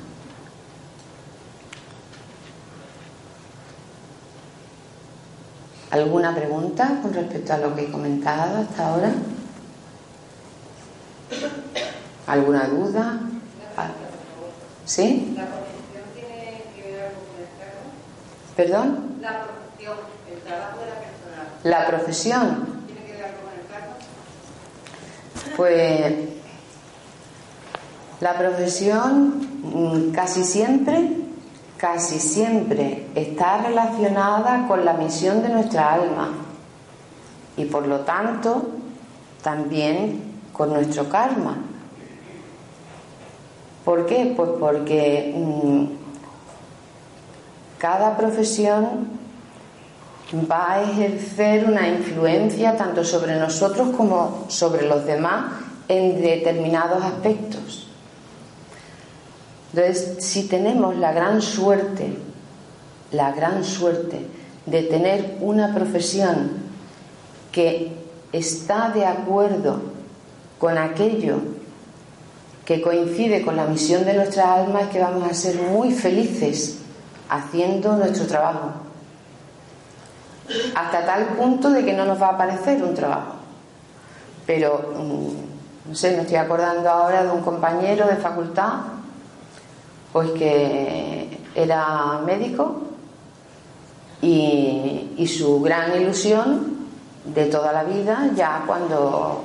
¿Alguna 5.91 6.35
pregunta 6.35 6.99
con 7.01 7.13
respecto 7.13 7.53
a 7.53 7.57
lo 7.57 7.75
que 7.75 7.83
he 7.83 7.91
comentado 7.91 8.57
hasta 8.57 8.89
ahora? 8.89 9.11
¿Alguna 12.27 12.67
duda? 12.67 13.19
¿Sí? 14.85 15.33
¿La 15.35 15.45
profesión 15.45 16.03
tiene 16.13 16.63
que 16.75 16.91
ver 16.91 17.01
algo 17.01 17.21
con 17.21 17.37
el 17.41 17.49
cargo? 17.59 17.81
¿Perdón? 18.55 19.17
La 19.21 19.43
profesión, 19.43 19.97
el 20.31 20.39
trabajo 20.41 20.79
de 20.79 20.85
la 20.85 20.95
persona, 20.95 21.47
La 21.63 21.87
profesión. 21.87 22.83
¿tiene 22.87 23.05
que 23.05 23.13
ver 23.13 23.23
algo 23.25 23.37
con 23.41 23.53
el 23.59 23.65
cargo? 23.67 23.93
Pues 25.55 26.13
la 28.19 28.37
profesión 28.37 29.47
mm, 29.63 30.11
casi 30.11 30.43
siempre, 30.43 31.11
casi 31.77 32.19
siempre 32.19 33.07
está 33.15 33.61
relacionada 33.61 34.67
con 34.67 34.83
la 34.83 34.93
misión 34.93 35.41
de 35.41 35.49
nuestra 35.49 35.93
alma 35.93 36.29
y 37.55 37.65
por 37.65 37.87
lo 37.87 38.01
tanto 38.01 38.69
también 39.41 40.28
con 40.59 40.73
nuestro 40.73 41.07
karma. 41.07 41.55
¿Por 43.85 44.05
qué? 44.05 44.33
Pues 44.35 44.49
porque 44.59 45.33
mm, 45.33 45.85
cada 47.77 48.17
profesión 48.17 49.07
va 50.51 50.73
a 50.73 50.81
ejercer 50.81 51.63
una 51.63 51.87
influencia 51.87 52.75
tanto 52.75 53.05
sobre 53.05 53.39
nosotros 53.39 53.95
como 53.95 54.47
sobre 54.49 54.85
los 54.85 55.05
demás 55.05 55.45
en 55.87 56.21
determinados 56.21 57.05
aspectos. 57.05 57.87
Entonces, 59.73 60.17
si 60.19 60.49
tenemos 60.49 60.97
la 60.97 61.13
gran 61.13 61.41
suerte, 61.41 62.17
la 63.13 63.31
gran 63.31 63.63
suerte 63.63 64.27
de 64.65 64.83
tener 64.83 65.37
una 65.39 65.73
profesión 65.73 66.51
que 67.49 67.93
está 68.33 68.89
de 68.89 69.05
acuerdo 69.05 69.98
con 70.59 70.77
aquello 70.77 71.37
que 72.65 72.81
coincide 72.81 73.41
con 73.41 73.55
la 73.55 73.65
misión 73.65 74.05
de 74.05 74.13
nuestra 74.13 74.53
alma, 74.53 74.81
es 74.81 74.89
que 74.89 74.99
vamos 74.99 75.27
a 75.27 75.33
ser 75.33 75.55
muy 75.55 75.91
felices 75.91 76.77
haciendo 77.27 77.95
nuestro 77.95 78.27
trabajo. 78.27 78.71
Hasta 80.75 81.05
tal 81.05 81.25
punto 81.29 81.71
de 81.71 81.83
que 81.83 81.93
no 81.93 82.05
nos 82.05 82.21
va 82.21 82.29
a 82.29 82.37
parecer 82.37 82.83
un 82.83 82.93
trabajo. 82.93 83.33
Pero, 84.45 84.93
mm, 84.95 85.89
no 85.89 85.95
sé, 85.95 86.11
me 86.11 86.21
estoy 86.21 86.35
acordando 86.35 86.89
ahora 86.89 87.23
de 87.23 87.31
un 87.31 87.41
compañero 87.41 88.05
de 88.05 88.17
facultad 88.17 88.73
pues 90.11 90.31
que 90.31 91.39
era 91.53 92.19
médico 92.25 92.81
y, 94.21 95.13
y, 95.17 95.27
su 95.27 95.61
gran 95.61 95.99
ilusión 96.01 96.77
de 97.25 97.45
toda 97.45 97.71
la 97.71 97.83
vida, 97.83 98.31
ya 98.35 98.63
cuando 98.65 99.43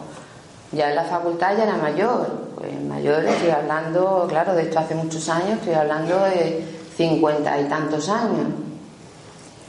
ya 0.75 0.91
en 0.91 0.97
la 0.97 1.05
facultad 1.05 1.57
ya 1.57 1.65
era 1.65 1.77
mayor, 1.77 2.27
pues 2.57 2.83
mayor 2.85 3.25
estoy 3.25 3.51
hablando, 3.51 4.27
claro, 4.29 4.55
de 4.55 4.63
esto 4.63 4.79
hace 4.79 4.95
muchos 4.95 5.29
años, 5.29 5.59
estoy 5.59 5.75
hablando 5.75 6.19
de 6.25 6.65
cincuenta 6.97 7.61
y 7.61 7.65
tantos 7.65 8.09
años. 8.09 8.47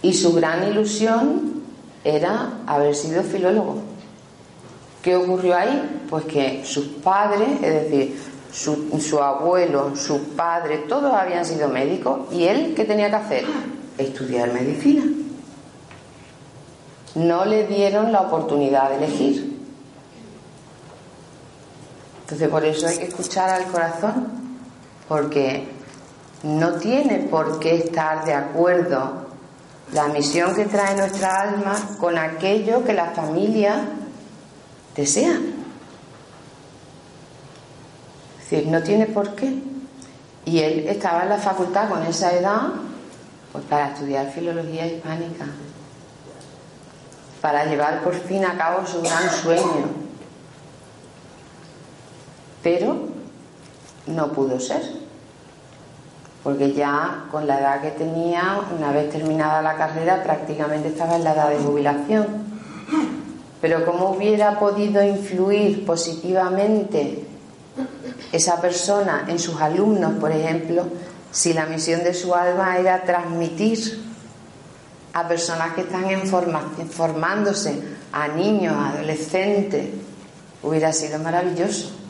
Y 0.01 0.13
su 0.13 0.33
gran 0.33 0.67
ilusión 0.67 1.63
era 2.03 2.59
haber 2.67 2.95
sido 2.95 3.23
filólogo. 3.23 3.77
¿Qué 5.01 5.15
ocurrió 5.15 5.55
ahí? 5.55 6.03
Pues 6.09 6.25
que 6.25 6.63
sus 6.65 6.85
padres, 6.85 7.61
es 7.61 7.89
decir, 7.89 8.19
su, 8.51 9.19
abuelo, 9.21 9.95
su 9.95 10.35
padre, 10.35 10.79
todos 10.89 11.13
habían 11.13 11.45
sido 11.45 11.67
médicos 11.67 12.31
y 12.31 12.45
él, 12.45 12.73
¿qué 12.75 12.85
tenía 12.85 13.09
que 13.09 13.15
hacer? 13.15 13.45
estudiar 13.97 14.51
medicina. 14.51 15.03
No 17.15 17.45
le 17.45 17.65
dieron 17.67 18.11
la 18.11 18.21
oportunidad 18.21 18.89
de 18.89 18.97
elegir. 18.97 19.54
Entonces 22.25 22.49
por 22.49 22.65
eso 22.65 22.87
hay 22.87 22.97
que 22.97 23.05
escuchar 23.05 23.51
al 23.51 23.65
corazón, 23.65 24.27
porque 25.07 25.67
no 26.41 26.73
tiene 26.73 27.19
por 27.29 27.59
qué 27.59 27.75
estar 27.75 28.25
de 28.25 28.33
acuerdo 28.33 29.27
la 29.93 30.07
misión 30.07 30.55
que 30.55 30.65
trae 30.65 30.95
nuestra 30.95 31.41
alma 31.41 31.75
con 31.99 32.17
aquello 32.17 32.83
que 32.83 32.93
la 32.93 33.11
familia 33.11 33.85
desea. 34.95 35.39
Es 38.39 38.49
decir, 38.49 38.69
no 38.69 38.81
tiene 38.81 39.05
por 39.05 39.35
qué. 39.35 39.61
Y 40.45 40.61
él 40.61 40.87
estaba 40.87 41.21
en 41.23 41.29
la 41.29 41.37
facultad 41.37 41.89
con 41.89 42.01
esa 42.07 42.33
edad 42.33 42.69
pues 43.51 43.63
para 43.65 43.89
estudiar 43.89 44.31
filología 44.31 44.87
hispánica, 44.87 45.45
para 47.39 47.65
llevar 47.65 48.01
por 48.01 48.15
fin 48.15 48.43
a 48.45 48.57
cabo 48.57 48.87
su 48.87 48.99
gran 49.03 49.29
sueño. 49.29 50.04
Pero 52.65 52.97
no 54.07 54.31
pudo 54.31 54.59
ser, 54.59 54.81
porque 56.43 56.73
ya 56.73 57.25
con 57.29 57.45
la 57.45 57.59
edad 57.59 57.79
que 57.79 57.91
tenía, 57.91 58.59
una 58.75 58.91
vez 58.91 59.11
terminada 59.11 59.61
la 59.61 59.75
carrera, 59.75 60.23
prácticamente 60.23 60.87
estaba 60.87 61.15
en 61.15 61.25
la 61.25 61.33
edad 61.33 61.49
de 61.51 61.59
jubilación. 61.59 62.25
Pero 63.61 63.85
¿cómo 63.85 64.09
hubiera 64.09 64.57
podido 64.57 65.03
influir 65.03 65.85
positivamente 65.85 67.23
esa 68.31 68.59
persona 68.59 69.25
en 69.27 69.37
sus 69.37 69.61
alumnos, 69.61 70.13
por 70.13 70.31
ejemplo, 70.31 70.85
si 71.31 71.53
la 71.53 71.67
misión 71.67 72.03
de 72.03 72.15
su 72.15 72.33
alma 72.33 72.79
era 72.79 73.03
transmitir 73.03 74.03
a 75.13 75.27
personas 75.27 75.73
que 75.73 75.81
están 75.81 76.05
en 76.09 76.23
formándose, 76.25 77.79
a 78.11 78.27
niños, 78.27 78.73
a 78.73 78.89
adolescentes, 78.89 79.87
hubiera 80.63 80.91
sido 80.91 81.19
maravilloso. 81.19 82.04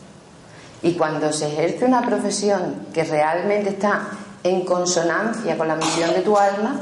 Y 0.86 0.94
cuando 0.94 1.34
se 1.34 1.48
ejerce 1.48 1.84
una 1.84 2.06
profesión 2.06 2.86
que 2.94 3.04
realmente 3.04 3.72
está 3.72 4.08
en 4.44 4.64
consonancia 4.64 5.58
con 5.58 5.68
la 5.68 5.76
misión 5.76 6.14
de 6.14 6.22
tu 6.22 6.38
alma, 6.38 6.80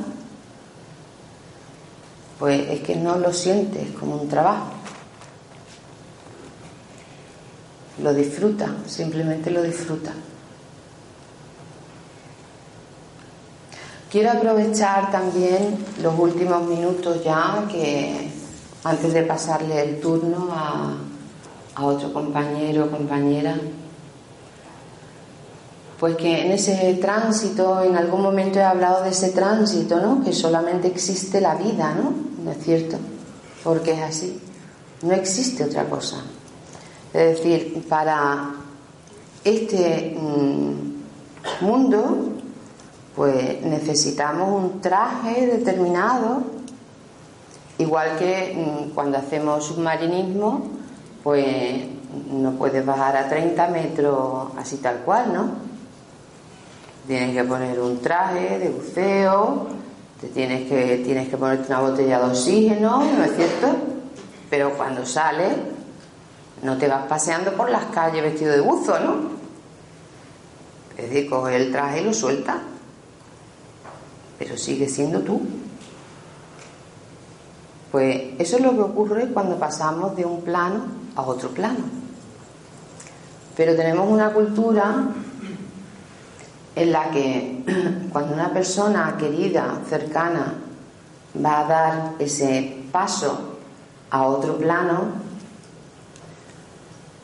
pues 2.37 2.69
es 2.69 2.81
que 2.81 2.97
no 2.97 3.15
lo 3.17 3.31
sientes 3.31 3.91
como 3.97 4.17
un 4.17 4.27
trabajo. 4.27 4.71
Lo 7.99 8.13
disfruta, 8.13 8.75
simplemente 8.85 9.49
lo 9.49 9.63
disfruta. 9.63 10.11
Quiero 14.11 14.31
aprovechar 14.31 15.11
también 15.11 15.77
los 16.01 16.19
últimos 16.19 16.61
minutos 16.63 17.23
ya 17.23 17.63
que 17.71 18.29
antes 18.83 19.13
de 19.13 19.23
pasarle 19.23 19.81
el 19.81 20.01
turno 20.01 20.49
a, 20.51 20.93
a 21.75 21.85
otro 21.85 22.11
compañero 22.11 22.83
o 22.83 22.91
compañera, 22.91 23.55
pues 26.03 26.17
que 26.17 26.45
en 26.45 26.51
ese 26.51 26.95
tránsito, 26.95 27.81
en 27.81 27.95
algún 27.95 28.21
momento 28.21 28.59
he 28.59 28.63
hablado 28.63 29.05
de 29.05 29.11
ese 29.11 29.29
tránsito, 29.29 30.01
¿no? 30.01 30.21
Que 30.21 30.33
solamente 30.33 30.89
existe 30.89 31.39
la 31.39 31.55
vida, 31.55 31.93
¿no? 31.93 32.13
¿No 32.43 32.51
es 32.51 32.61
cierto? 32.61 32.97
Porque 33.63 33.93
es 33.93 34.01
así. 34.01 34.37
No 35.01 35.13
existe 35.13 35.63
otra 35.63 35.85
cosa. 35.85 36.17
Es 37.13 37.37
decir, 37.37 37.85
para 37.87 38.51
este 39.45 40.17
mm, 40.19 41.63
mundo 41.65 42.33
pues 43.15 43.61
necesitamos 43.63 44.61
un 44.61 44.81
traje 44.81 45.47
determinado, 45.47 46.43
igual 47.77 48.17
que 48.17 48.53
mm, 48.57 48.89
cuando 48.93 49.19
hacemos 49.19 49.63
submarinismo, 49.67 50.67
pues 51.23 51.85
no 52.29 52.51
puedes 52.55 52.85
bajar 52.85 53.15
a 53.15 53.29
30 53.29 53.67
metros 53.69 54.49
así 54.57 54.75
tal 54.79 54.97
cual, 55.05 55.31
¿no? 55.31 55.62
Tienes 57.07 57.35
que 57.35 57.43
poner 57.43 57.79
un 57.79 57.99
traje 57.99 58.59
de 58.59 58.69
buceo, 58.69 59.67
te 60.21 60.27
tienes 60.27 60.69
que, 60.69 61.01
tienes 61.03 61.29
que 61.29 61.37
ponerte 61.37 61.67
una 61.67 61.81
botella 61.81 62.19
de 62.19 62.25
oxígeno, 62.31 63.03
¿no 63.03 63.23
es 63.23 63.35
cierto? 63.35 63.75
Pero 64.49 64.71
cuando 64.77 65.05
sales, 65.05 65.53
no 66.61 66.77
te 66.77 66.87
vas 66.87 67.05
paseando 67.07 67.53
por 67.53 67.69
las 67.69 67.85
calles 67.85 68.23
vestido 68.23 68.53
de 68.53 68.61
buzo, 68.61 68.97
¿no? 68.99 69.33
Es 70.97 71.09
decir, 71.09 71.29
coges 71.29 71.55
el 71.55 71.71
traje 71.71 72.01
y 72.01 72.05
lo 72.05 72.13
sueltas 72.13 72.57
pero 74.43 74.57
sigue 74.57 74.89
siendo 74.89 75.21
tú. 75.21 75.41
Pues 77.91 78.33
eso 78.39 78.57
es 78.57 78.63
lo 78.63 78.71
que 78.71 78.81
ocurre 78.81 79.27
cuando 79.27 79.57
pasamos 79.57 80.15
de 80.15 80.25
un 80.25 80.41
plano 80.41 80.85
a 81.15 81.21
otro 81.21 81.49
plano. 81.49 81.79
Pero 83.55 83.75
tenemos 83.75 84.09
una 84.09 84.33
cultura 84.33 85.07
en 86.75 86.91
la 86.91 87.11
que 87.11 87.63
cuando 88.11 88.33
una 88.33 88.51
persona 88.51 89.15
querida, 89.17 89.79
cercana, 89.87 90.55
va 91.43 91.59
a 91.59 91.67
dar 91.67 92.11
ese 92.19 92.83
paso 92.91 93.57
a 94.09 94.27
otro 94.27 94.57
plano, 94.57 95.05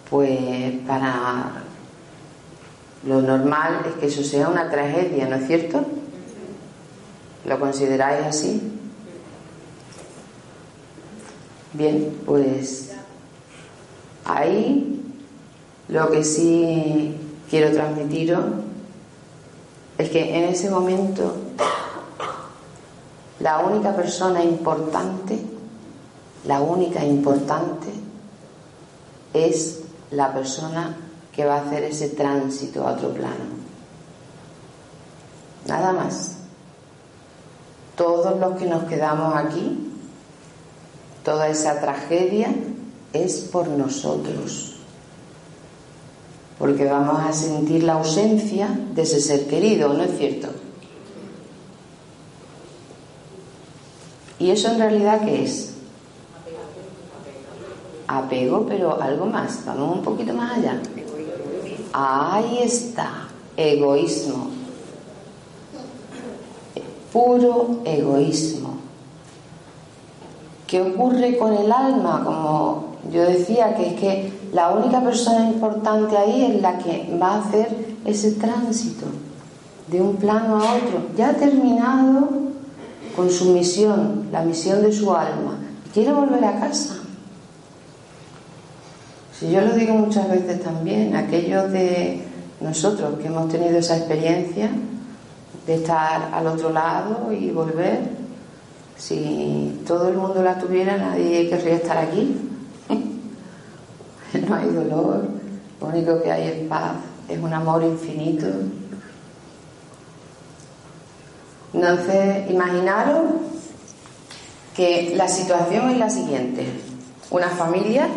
pues 0.09 0.73
para 0.87 1.63
lo 3.05 3.21
normal 3.21 3.81
es 3.87 3.93
que 3.93 4.07
eso 4.07 4.23
sea 4.23 4.49
una 4.49 4.69
tragedia, 4.69 5.27
¿no 5.27 5.35
es 5.35 5.47
cierto? 5.47 5.85
¿Lo 7.45 7.59
consideráis 7.59 8.25
así? 8.25 8.73
Bien, 11.73 12.17
pues 12.25 12.91
ahí 14.25 15.01
lo 15.87 16.09
que 16.09 16.23
sí 16.23 17.15
quiero 17.49 17.71
transmitiros 17.71 18.43
es 19.99 20.09
que 20.09 20.35
en 20.35 20.45
ese 20.45 20.69
momento 20.69 21.35
la 23.41 23.59
única 23.59 23.93
persona 23.93 24.41
importante, 24.41 25.39
la 26.45 26.61
única 26.61 27.03
importante 27.03 27.89
es 29.33 29.81
la 30.11 30.33
persona 30.33 30.95
que 31.33 31.45
va 31.45 31.57
a 31.57 31.65
hacer 31.65 31.83
ese 31.83 32.09
tránsito 32.09 32.87
a 32.87 32.93
otro 32.93 33.09
plano. 33.09 33.59
Nada 35.67 35.91
más 35.91 36.37
todos 37.97 38.39
los 38.39 38.57
que 38.57 38.67
nos 38.67 38.85
quedamos 38.85 39.35
aquí, 39.35 39.91
toda 41.25 41.49
esa 41.49 41.81
tragedia 41.81 42.55
es 43.11 43.41
por 43.41 43.67
nosotros, 43.67 44.68
porque 46.59 46.85
vamos 46.85 47.21
a 47.21 47.33
sentir 47.33 47.83
la 47.83 47.93
ausencia 47.93 48.67
de 48.93 49.01
ese 49.01 49.19
ser 49.21 49.47
querido, 49.47 49.93
¿no 49.93 50.03
es 50.03 50.17
cierto? 50.17 50.49
¿Y 54.37 54.51
eso 54.51 54.69
en 54.69 54.77
realidad 54.77 55.21
qué 55.25 55.43
es? 55.43 55.73
Apego, 58.07 58.65
pero 58.67 59.01
algo 59.01 59.25
más, 59.25 59.65
vamos 59.65 59.97
un 59.97 60.03
poquito 60.03 60.33
más 60.33 60.57
allá. 60.57 60.81
Ahí 61.93 62.59
está, 62.61 63.29
egoísmo 63.57 64.59
puro 67.11 67.81
egoísmo. 67.85 68.77
¿Qué 70.67 70.81
ocurre 70.81 71.37
con 71.37 71.53
el 71.53 71.71
alma? 71.71 72.23
Como 72.23 72.88
yo 73.11 73.23
decía, 73.23 73.75
que 73.75 73.87
es 73.87 73.99
que 73.99 74.33
la 74.53 74.71
única 74.71 75.01
persona 75.01 75.49
importante 75.49 76.17
ahí 76.17 76.43
es 76.43 76.61
la 76.61 76.77
que 76.77 77.17
va 77.21 77.35
a 77.35 77.39
hacer 77.39 77.67
ese 78.05 78.31
tránsito 78.33 79.05
de 79.87 80.01
un 80.01 80.15
plano 80.17 80.57
a 80.57 80.75
otro. 80.75 81.07
Ya 81.17 81.29
ha 81.29 81.33
terminado 81.33 82.29
con 83.15 83.29
su 83.29 83.53
misión, 83.53 84.27
la 84.31 84.41
misión 84.41 84.81
de 84.81 84.91
su 84.91 85.13
alma. 85.13 85.57
Quiere 85.93 86.11
volver 86.11 86.43
a 86.43 86.59
casa. 86.59 86.95
Si 89.37 89.49
yo 89.49 89.61
lo 89.61 89.73
digo 89.73 89.93
muchas 89.93 90.29
veces 90.29 90.61
también, 90.61 91.15
aquellos 91.15 91.71
de 91.71 92.21
nosotros 92.61 93.17
que 93.19 93.27
hemos 93.27 93.49
tenido 93.49 93.77
esa 93.77 93.97
experiencia, 93.97 94.69
de 95.65 95.75
estar 95.75 96.29
al 96.33 96.47
otro 96.47 96.71
lado 96.71 97.31
y 97.31 97.51
volver. 97.51 97.99
Si 98.97 99.81
todo 99.87 100.09
el 100.09 100.17
mundo 100.17 100.41
la 100.41 100.57
tuviera, 100.57 100.97
nadie 100.97 101.47
querría 101.47 101.75
estar 101.75 101.97
aquí. 101.97 102.35
no 104.47 104.55
hay 104.55 104.69
dolor, 104.69 105.27
lo 105.81 105.87
único 105.87 106.21
que 106.21 106.31
hay 106.31 106.47
es 106.47 106.67
paz, 106.67 106.93
es 107.27 107.39
un 107.39 107.53
amor 107.53 107.83
infinito. 107.83 108.47
Entonces, 111.73 112.49
imaginaros 112.49 113.23
que 114.75 115.13
la 115.15 115.27
situación 115.27 115.89
es 115.91 115.97
la 115.97 116.09
siguiente. 116.09 116.65
Una 117.29 117.49
familia, 117.49 118.07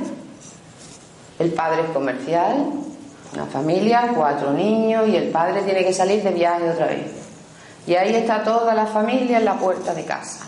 el 1.38 1.52
padre 1.52 1.82
es 1.82 1.90
comercial, 1.90 2.72
una 3.34 3.46
familia, 3.46 4.12
cuatro 4.14 4.52
niños 4.52 5.08
y 5.08 5.16
el 5.16 5.28
padre 5.30 5.62
tiene 5.62 5.84
que 5.84 5.92
salir 5.92 6.22
de 6.22 6.30
viaje 6.32 6.68
otra 6.68 6.86
vez 6.86 7.10
Y 7.86 7.94
ahí 7.94 8.14
está 8.14 8.44
toda 8.44 8.74
la 8.74 8.86
familia 8.86 9.38
en 9.38 9.44
la 9.44 9.58
puerta 9.58 9.94
de 9.94 10.04
casa. 10.04 10.46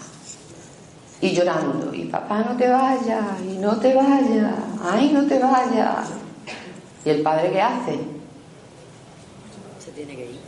Y 1.21 1.31
llorando. 1.31 1.95
Y 1.95 2.05
papá, 2.05 2.41
no 2.41 2.57
te 2.57 2.69
vayas. 2.69 3.41
Y 3.43 3.59
no 3.59 3.77
te 3.79 3.95
vayas. 3.95 4.55
Ay, 4.85 5.11
no 5.13 5.27
te 5.27 5.39
vayas. 5.39 6.09
¿Y 7.05 7.11
el 7.11 7.23
padre 7.23 7.51
qué 7.51 7.63
hace? 7.63 7.99
Se 9.83 9.91
tiene 9.93 10.15
que 10.15 10.25
ir. 10.27 10.41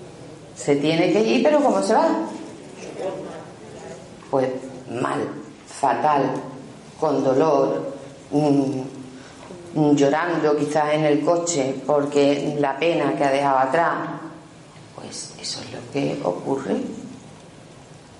Se 0.54 0.76
tiene 0.76 1.12
que 1.12 1.22
ir, 1.22 1.42
pero 1.42 1.62
¿cómo 1.62 1.82
se 1.82 1.94
va? 1.94 2.08
Pues 4.30 4.48
mal, 5.00 5.26
fatal, 5.66 6.32
con 7.00 7.24
dolor, 7.24 7.92
mm, 8.30 8.80
mm, 9.74 9.94
llorando 9.94 10.56
quizás 10.56 10.94
en 10.94 11.04
el 11.04 11.24
coche 11.24 11.74
porque 11.86 12.56
la 12.58 12.78
pena 12.78 13.14
que 13.16 13.24
ha 13.24 13.30
dejado 13.30 13.58
atrás. 13.58 13.94
Pues 14.94 15.34
eso 15.40 15.60
es 15.60 15.72
lo 15.72 15.92
que 15.92 16.20
ocurre 16.22 16.76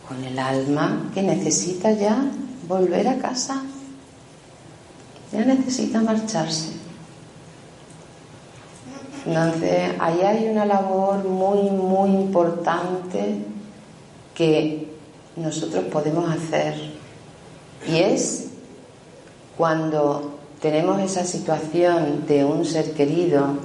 con 0.09 0.23
el 0.25 0.39
alma 0.39 1.11
que 1.13 1.23
necesita 1.23 1.91
ya 1.91 2.17
volver 2.69 3.07
a 3.09 3.19
casa. 3.19 3.63
Ya 5.37 5.45
necesita 5.45 6.01
marcharse. 6.01 6.71
Entonces, 9.27 9.91
ahí 9.99 10.23
hay 10.23 10.49
una 10.49 10.65
labor 10.65 11.25
muy, 11.25 11.69
muy 11.69 12.09
importante 12.09 13.45
que 14.35 14.89
nosotros 15.37 15.85
podemos 15.93 16.31
hacer. 16.31 16.75
Y 17.87 17.99
es 17.99 18.47
cuando 19.59 20.39
tenemos 20.63 21.03
esa 21.03 21.25
situación 21.25 22.25
de 22.27 22.43
un 22.43 22.65
ser 22.65 22.93
querido 22.93 23.59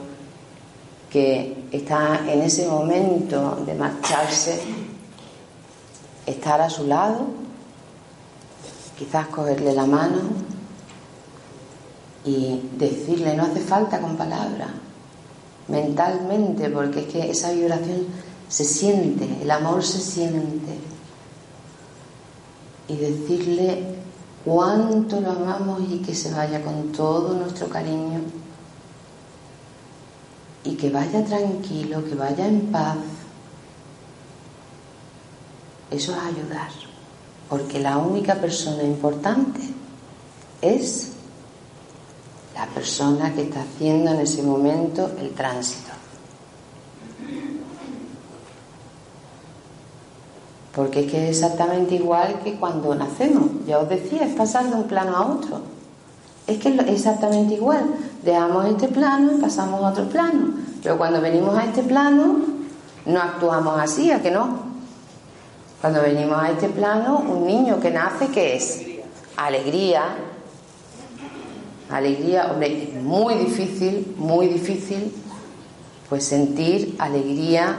que 1.09 1.67
está 1.71 2.29
en 2.29 2.41
ese 2.41 2.67
momento 2.67 3.63
de 3.65 3.75
marcharse, 3.75 4.59
estar 6.25 6.59
a 6.59 6.69
su 6.69 6.85
lado, 6.85 7.27
quizás 8.97 9.27
cogerle 9.27 9.71
la 9.73 9.85
mano 9.85 10.19
y 12.23 12.61
decirle, 12.77 13.35
no 13.35 13.43
hace 13.43 13.59
falta 13.59 13.99
con 13.99 14.15
palabras, 14.15 14.69
mentalmente, 15.67 16.69
porque 16.69 17.01
es 17.01 17.05
que 17.07 17.31
esa 17.31 17.51
vibración 17.51 18.07
se 18.47 18.65
siente, 18.65 19.27
el 19.41 19.49
amor 19.49 19.83
se 19.83 19.99
siente. 19.99 20.77
Y 22.87 22.95
decirle 22.97 23.95
cuánto 24.43 25.21
lo 25.21 25.31
amamos 25.31 25.81
y 25.89 25.99
que 25.99 26.13
se 26.13 26.31
vaya 26.33 26.61
con 26.61 26.91
todo 26.91 27.33
nuestro 27.33 27.69
cariño 27.69 28.19
y 30.63 30.75
que 30.75 30.89
vaya 30.89 31.23
tranquilo, 31.23 32.03
que 32.05 32.15
vaya 32.15 32.45
en 32.45 32.71
paz. 32.71 32.97
Eso 35.89 36.13
es 36.13 36.17
ayudar, 36.19 36.69
porque 37.49 37.79
la 37.79 37.97
única 37.97 38.35
persona 38.35 38.83
importante 38.83 39.61
es 40.61 41.11
la 42.61 42.67
persona 42.67 43.33
que 43.33 43.41
está 43.41 43.61
haciendo 43.61 44.11
en 44.11 44.19
ese 44.19 44.43
momento 44.43 45.09
el 45.19 45.31
tránsito. 45.31 45.89
Porque 50.75 51.01
es 51.01 51.11
que 51.11 51.23
es 51.23 51.37
exactamente 51.37 51.95
igual 51.95 52.39
que 52.43 52.55
cuando 52.57 52.93
nacemos. 52.93 53.65
Ya 53.65 53.79
os 53.79 53.89
decía, 53.89 54.25
es 54.25 54.35
pasar 54.35 54.69
de 54.69 54.75
un 54.75 54.83
plano 54.83 55.17
a 55.17 55.25
otro. 55.25 55.61
Es 56.45 56.59
que 56.59 56.69
es 56.69 56.79
exactamente 56.87 57.55
igual. 57.55 57.83
Dejamos 58.23 58.67
este 58.67 58.89
plano 58.89 59.31
y 59.35 59.41
pasamos 59.41 59.83
a 59.83 59.89
otro 59.89 60.07
plano. 60.07 60.53
Pero 60.83 60.99
cuando 60.99 61.19
venimos 61.19 61.57
a 61.57 61.65
este 61.65 61.81
plano, 61.81 62.41
no 63.07 63.21
actuamos 63.21 63.79
así, 63.79 64.11
¿a 64.11 64.21
que 64.21 64.29
no? 64.29 64.71
Cuando 65.81 66.03
venimos 66.03 66.37
a 66.39 66.51
este 66.51 66.69
plano, 66.69 67.23
un 67.27 67.43
niño 67.43 67.79
que 67.79 67.89
nace, 67.89 68.27
¿qué 68.27 68.55
es? 68.55 68.83
Alegría. 69.35 70.30
Alegría, 71.91 72.49
hombre, 72.51 72.83
es 72.83 73.03
muy 73.03 73.33
difícil, 73.35 74.15
muy 74.17 74.47
difícil, 74.47 75.13
pues 76.09 76.23
sentir 76.23 76.95
alegría 76.99 77.75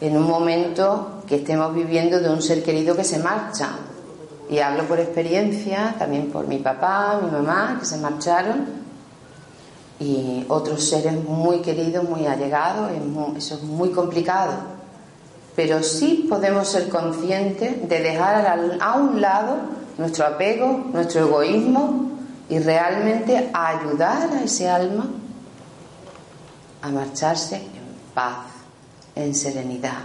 en 0.00 0.16
un 0.16 0.22
momento 0.22 1.22
que 1.26 1.36
estemos 1.36 1.74
viviendo 1.74 2.20
de 2.20 2.30
un 2.30 2.40
ser 2.40 2.62
querido 2.62 2.94
que 2.94 3.02
se 3.02 3.18
marcha. 3.18 3.70
Y 4.48 4.60
hablo 4.60 4.84
por 4.84 5.00
experiencia, 5.00 5.96
también 5.98 6.30
por 6.30 6.46
mi 6.46 6.58
papá, 6.58 7.20
mi 7.22 7.30
mamá, 7.30 7.76
que 7.80 7.86
se 7.86 7.98
marcharon, 7.98 8.66
y 9.98 10.44
otros 10.48 10.82
seres 10.84 11.12
muy 11.24 11.62
queridos, 11.62 12.08
muy 12.08 12.26
allegados, 12.26 12.90
eso 13.36 13.56
es 13.56 13.62
muy 13.62 13.90
complicado. 13.90 14.52
Pero 15.56 15.82
sí 15.82 16.26
podemos 16.28 16.68
ser 16.68 16.88
conscientes 16.88 17.88
de 17.88 18.00
dejar 18.00 18.78
a 18.80 18.94
un 18.94 19.20
lado 19.20 19.56
nuestro 19.98 20.24
apego, 20.24 20.86
nuestro 20.92 21.22
egoísmo 21.22 22.09
y 22.50 22.58
realmente 22.58 23.48
ayudar 23.54 24.28
a 24.32 24.42
ese 24.42 24.68
alma 24.68 25.06
a 26.82 26.88
marcharse 26.88 27.56
en 27.56 28.12
paz, 28.12 28.46
en 29.14 29.34
serenidad. 29.36 30.00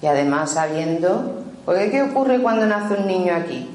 Y 0.00 0.06
además 0.06 0.52
sabiendo, 0.52 1.42
porque 1.66 1.90
¿qué 1.90 2.02
ocurre 2.02 2.40
cuando 2.40 2.66
nace 2.66 2.94
un 2.94 3.06
niño 3.08 3.34
aquí? 3.34 3.68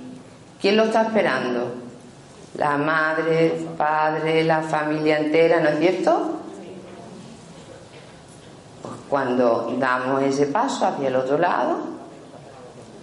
¿Quién 0.61 0.77
lo 0.77 0.85
está 0.85 1.01
esperando? 1.01 1.75
La 2.57 2.77
madre, 2.77 3.57
el 3.57 3.65
padre, 3.65 4.45
la 4.45 4.61
familia 4.61 5.19
entera, 5.19 5.59
¿no 5.59 5.67
es 5.67 5.79
cierto? 5.79 6.39
Pues 8.81 8.93
cuando 9.09 9.75
damos 9.77 10.23
ese 10.23 10.45
paso 10.45 10.87
hacia 10.87 11.09
el 11.09 11.15
otro 11.17 11.37
lado, 11.37 11.79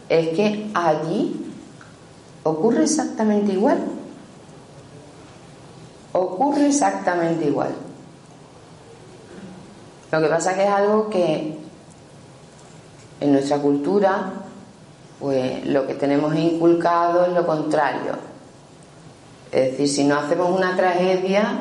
es 0.08 0.28
que 0.28 0.70
allí 0.72 1.52
ocurre 2.42 2.84
exactamente 2.84 3.52
igual. 3.52 3.78
Ocurre 6.12 6.66
exactamente 6.66 7.46
igual. 7.46 7.74
Lo 10.10 10.20
que 10.20 10.26
pasa 10.26 10.54
que 10.54 10.64
es 10.64 10.70
algo 10.70 11.08
que 11.08 11.56
en 13.20 13.32
nuestra 13.32 13.58
cultura, 13.58 14.32
pues 15.18 15.64
lo 15.66 15.86
que 15.86 15.94
tenemos 15.94 16.34
inculcado 16.34 17.24
es 17.24 17.32
lo 17.32 17.46
contrario. 17.46 18.12
Es 19.50 19.72
decir, 19.72 19.88
si 19.88 20.04
no 20.04 20.18
hacemos 20.18 20.50
una 20.50 20.76
tragedia, 20.76 21.60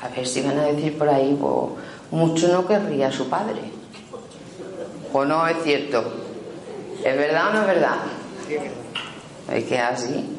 pues, 0.00 0.12
a 0.12 0.14
ver 0.14 0.26
si 0.26 0.42
van 0.42 0.58
a 0.58 0.64
decir 0.64 0.98
por 0.98 1.08
ahí, 1.08 1.38
pues, 1.40 1.70
mucho 2.10 2.48
no 2.48 2.66
querría 2.66 3.10
su 3.10 3.28
padre. 3.28 3.60
¿O 5.12 5.24
no 5.24 5.46
es 5.46 5.62
cierto? 5.62 6.04
¿Es 7.04 7.16
verdad 7.16 7.50
o 7.50 7.52
no 7.54 7.60
es 7.60 7.66
verdad? 7.66 7.96
Es 9.52 9.64
que 9.64 9.78
así. 9.78 10.33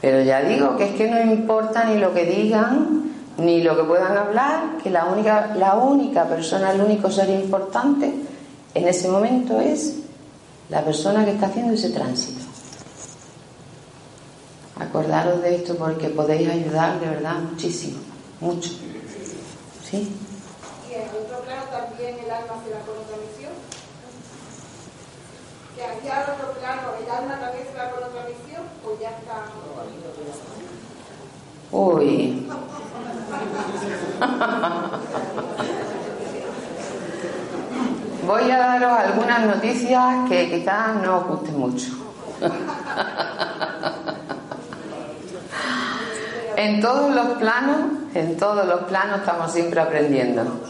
Pero 0.00 0.22
ya 0.22 0.42
digo 0.42 0.76
que 0.76 0.90
es 0.90 0.94
que 0.96 1.10
no 1.10 1.20
importa 1.20 1.84
ni 1.84 1.98
lo 1.98 2.14
que 2.14 2.24
digan, 2.24 3.12
ni 3.36 3.62
lo 3.62 3.76
que 3.76 3.84
puedan 3.84 4.16
hablar, 4.16 4.78
que 4.82 4.90
la 4.90 5.04
única, 5.06 5.54
la 5.56 5.74
única 5.76 6.24
persona, 6.24 6.72
el 6.72 6.80
único 6.80 7.10
ser 7.10 7.28
importante 7.28 8.12
en 8.74 8.88
ese 8.88 9.08
momento 9.08 9.60
es 9.60 9.96
la 10.68 10.82
persona 10.82 11.24
que 11.24 11.32
está 11.32 11.46
haciendo 11.46 11.74
ese 11.74 11.90
tránsito. 11.90 12.44
Acordaros 14.78 15.42
de 15.42 15.56
esto 15.56 15.76
porque 15.76 16.08
podéis 16.08 16.48
ayudar 16.48 16.98
de 17.00 17.06
verdad 17.06 17.34
muchísimo, 17.40 17.98
mucho. 18.40 18.70
¿Sí? 19.90 20.16
¿Y 20.88 20.94
en 20.94 21.08
otro 21.08 21.40
también 21.70 22.16
el 22.24 22.30
alma 22.30 22.54
se 22.64 22.70
misión? 22.70 22.99
¿Que 25.80 25.86
aquí 25.86 26.08
al 26.10 26.34
otro 26.34 26.52
plano 26.60 26.92
el 27.00 27.08
alma 27.10 27.40
también 27.40 27.66
se 27.66 27.72
va 27.78 27.88
con 27.88 28.04
otra 28.04 28.26
misión 28.28 28.60
o 28.84 28.92
ya 29.00 29.12
está? 29.16 29.46
Uy. 31.72 32.46
Voy 38.26 38.50
a 38.50 38.58
daros 38.58 38.92
algunas 38.92 39.46
noticias 39.46 40.28
que 40.28 40.50
quizás 40.50 40.96
no 40.96 41.16
os 41.16 41.26
gusten 41.28 41.58
mucho. 41.58 41.92
en 46.56 46.82
todos 46.82 47.14
los 47.14 47.38
planos, 47.38 47.78
en 48.14 48.36
todos 48.36 48.66
los 48.66 48.82
planos 48.82 49.20
estamos 49.20 49.50
siempre 49.50 49.80
aprendiendo. 49.80 50.60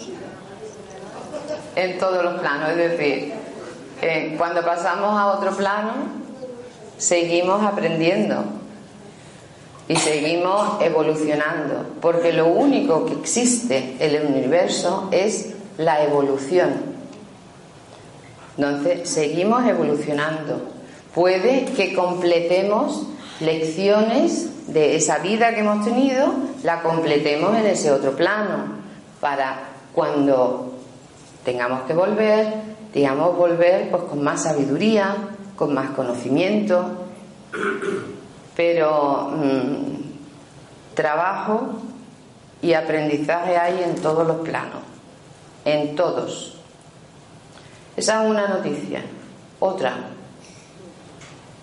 En 1.74 1.98
todos 1.98 2.22
los 2.22 2.40
planos, 2.40 2.70
es 2.70 2.76
decir, 2.76 3.39
eh, 4.03 4.34
cuando 4.38 4.64
pasamos 4.64 5.18
a 5.18 5.26
otro 5.28 5.53
plano, 5.53 5.92
seguimos 6.96 7.62
aprendiendo 7.64 8.44
y 9.88 9.96
seguimos 9.96 10.80
evolucionando, 10.80 11.84
porque 12.01 12.32
lo 12.32 12.46
único 12.46 13.07
que 13.07 13.14
existe 13.14 13.96
en 13.98 14.14
el 14.14 14.26
universo 14.26 15.09
es 15.11 15.55
la 15.78 16.03
evolución. 16.05 16.90
Entonces, 18.57 19.09
seguimos 19.09 19.66
evolucionando. 19.66 20.61
Puede 21.14 21.64
que 21.64 21.94
completemos 21.94 23.07
lecciones 23.40 24.72
de 24.72 24.96
esa 24.96 25.18
vida 25.18 25.55
que 25.55 25.61
hemos 25.61 25.84
tenido, 25.84 26.32
la 26.62 26.82
completemos 26.82 27.57
en 27.57 27.66
ese 27.66 27.90
otro 27.90 28.12
plano, 28.12 28.80
para 29.20 29.70
cuando 29.92 30.74
tengamos 31.44 31.82
que 31.82 31.94
volver, 31.94 32.69
digamos 32.93 33.36
volver 33.36 33.91
pues 33.91 34.03
con 34.05 34.22
más 34.22 34.45
sabiduría, 34.45 35.16
con 35.57 35.74
más 35.74 35.91
conocimiento, 35.91 36.84
pero 38.57 39.30
mm, 39.36 40.95
trabajo 40.95 41.80
y 42.62 42.74
aprendizaje 42.74 43.57
hay 43.57 43.82
en 43.82 43.97
todos 43.97 44.26
los 44.26 44.38
planos, 44.38 44.82
en 45.64 45.95
todos. 45.95 46.57
Esa 47.97 48.24
es 48.24 48.30
una 48.30 48.49
noticia. 48.49 49.03
Otra, 49.59 49.95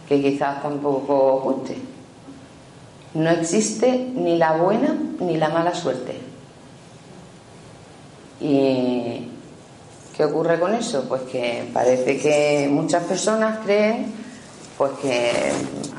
que 0.07 0.21
quizás 0.21 0.61
tampoco 0.61 1.41
guste. 1.41 1.77
No 3.13 3.29
existe 3.31 4.11
ni 4.15 4.37
la 4.37 4.53
buena 4.53 4.95
ni 5.19 5.37
la 5.37 5.49
mala 5.49 5.73
suerte. 5.73 6.19
¿Y 8.39 9.31
qué 10.17 10.25
ocurre 10.25 10.59
con 10.59 10.73
eso? 10.73 11.05
Pues 11.07 11.21
que 11.23 11.69
parece 11.71 12.17
que 12.17 12.67
muchas 12.69 13.03
personas 13.03 13.59
creen 13.63 14.27
pues 14.77 14.91
que, 15.01 15.31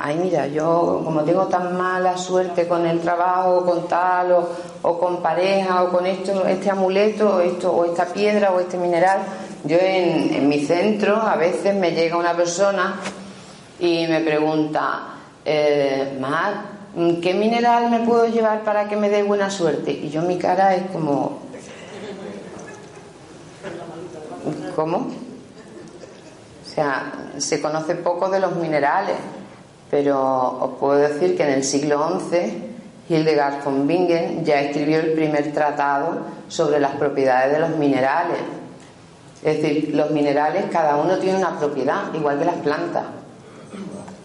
ay 0.00 0.20
mira, 0.22 0.46
yo 0.46 1.00
como 1.04 1.24
tengo 1.24 1.46
tan 1.46 1.76
mala 1.76 2.16
suerte 2.16 2.68
con 2.68 2.86
el 2.86 3.00
trabajo, 3.00 3.64
con 3.64 3.88
tal, 3.88 4.32
o, 4.82 4.98
con 4.98 5.20
pareja, 5.20 5.82
o 5.82 5.90
con 5.90 6.06
esto, 6.06 6.46
este 6.46 6.70
amuleto, 6.70 7.36
o, 7.36 7.40
esto, 7.40 7.72
o 7.72 7.84
esta 7.84 8.06
piedra, 8.06 8.52
o 8.52 8.60
este 8.60 8.78
mineral, 8.78 9.18
yo 9.64 9.76
en, 9.80 10.48
mi 10.48 10.60
centro 10.60 11.16
a 11.16 11.34
veces 11.34 11.74
me 11.74 11.90
llega 11.90 12.16
una 12.16 12.34
persona 12.34 13.00
y 13.80 14.06
me 14.06 14.20
pregunta, 14.20 15.08
eh, 15.44 16.16
Mar, 16.20 16.54
¿qué 17.20 17.34
mineral 17.34 17.90
me 17.90 18.00
puedo 18.00 18.26
llevar 18.26 18.62
para 18.62 18.88
que 18.88 18.94
me 18.94 19.10
dé 19.10 19.24
buena 19.24 19.50
suerte? 19.50 19.90
Y 19.90 20.08
yo 20.08 20.22
mi 20.22 20.38
cara 20.38 20.76
es 20.76 20.88
como, 20.92 21.47
¿cómo? 24.78 25.08
sea, 26.64 27.12
se 27.38 27.60
conoce 27.60 27.96
poco 27.96 28.28
de 28.28 28.38
los 28.38 28.54
minerales, 28.54 29.16
pero 29.90 30.16
os 30.60 30.78
puedo 30.78 31.00
decir 31.00 31.36
que 31.36 31.42
en 31.42 31.54
el 31.54 31.64
siglo 31.64 32.20
XI 32.20 32.62
Hildegard 33.08 33.64
von 33.64 33.88
Bingen 33.88 34.44
ya 34.44 34.60
escribió 34.60 35.00
el 35.00 35.14
primer 35.14 35.52
tratado 35.52 36.20
sobre 36.46 36.78
las 36.78 36.92
propiedades 36.92 37.54
de 37.54 37.58
los 37.58 37.70
minerales. 37.70 38.38
Es 39.42 39.60
decir, 39.60 39.96
los 39.96 40.12
minerales 40.12 40.66
cada 40.70 40.94
uno 40.94 41.18
tiene 41.18 41.38
una 41.38 41.58
propiedad, 41.58 42.14
igual 42.14 42.38
que 42.38 42.44
las 42.44 42.58
plantas. 42.58 43.04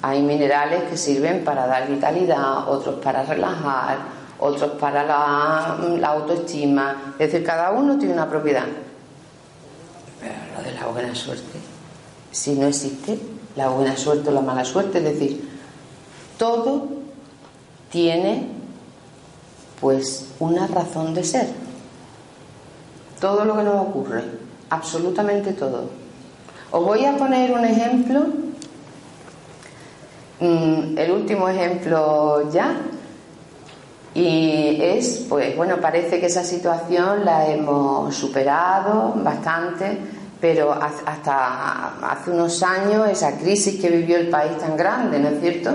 Hay 0.03 0.21
minerales 0.21 0.83
que 0.83 0.97
sirven 0.97 1.43
para 1.43 1.65
dar 1.65 1.87
vitalidad, 1.87 2.69
otros 2.69 2.99
para 3.03 3.23
relajar, 3.23 3.97
otros 4.39 4.73
para 4.73 5.03
la, 5.03 5.79
la 5.97 6.07
autoestima. 6.09 7.15
Es 7.17 7.31
decir, 7.31 7.43
cada 7.43 7.71
uno 7.71 7.97
tiene 7.97 8.13
una 8.13 8.29
propiedad. 8.29 8.65
Pero 10.23 10.57
lo 10.57 10.63
de 10.63 10.71
la 10.73 10.87
buena 10.87 11.13
suerte 11.13 11.73
si 12.33 12.55
no 12.55 12.65
existe 12.65 13.19
la 13.55 13.69
buena 13.69 13.95
suerte 13.95 14.29
o 14.29 14.33
la 14.33 14.41
mala 14.41 14.65
suerte, 14.65 14.97
es 14.97 15.03
decir, 15.03 15.47
todo 16.37 16.87
tiene 17.91 18.47
pues 19.79 20.29
una 20.39 20.65
razón 20.65 21.13
de 21.13 21.23
ser. 21.23 21.47
Todo 23.21 23.45
lo 23.45 23.55
que 23.55 23.63
nos 23.63 23.75
ocurre, 23.75 24.23
absolutamente 24.71 25.53
todo. 25.53 25.89
Os 26.71 26.83
voy 26.83 27.05
a 27.05 27.15
poner 27.15 27.51
un 27.51 27.63
ejemplo, 27.63 28.25
mm, 30.39 30.97
el 30.97 31.11
último 31.11 31.47
ejemplo 31.47 32.49
ya, 32.51 32.75
y 34.15 34.77
es, 34.81 35.25
pues 35.27 35.55
bueno, 35.55 35.77
parece 35.81 36.19
que 36.19 36.27
esa 36.27 36.43
situación 36.43 37.25
la 37.25 37.47
hemos 37.47 38.15
superado 38.15 39.13
bastante 39.17 39.97
pero 40.43 40.73
hasta 40.73 42.11
hace 42.11 42.31
unos 42.31 42.61
años 42.63 43.09
esa 43.09 43.37
crisis 43.37 43.79
que 43.79 43.89
vivió 43.89 44.17
el 44.17 44.27
país 44.27 44.57
tan 44.57 44.75
grande, 44.75 45.17
¿no 45.17 45.29
es 45.29 45.39
cierto? 45.39 45.71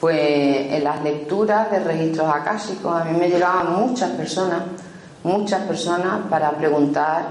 Pues 0.00 0.18
en 0.18 0.82
las 0.82 1.00
lecturas 1.04 1.70
de 1.70 1.78
registros 1.78 2.28
acásicos 2.28 3.00
a 3.00 3.04
mí 3.04 3.16
me 3.16 3.28
llegaban 3.28 3.72
muchas 3.72 4.10
personas, 4.10 4.62
muchas 5.22 5.60
personas 5.60 6.26
para 6.28 6.50
preguntar, 6.50 7.24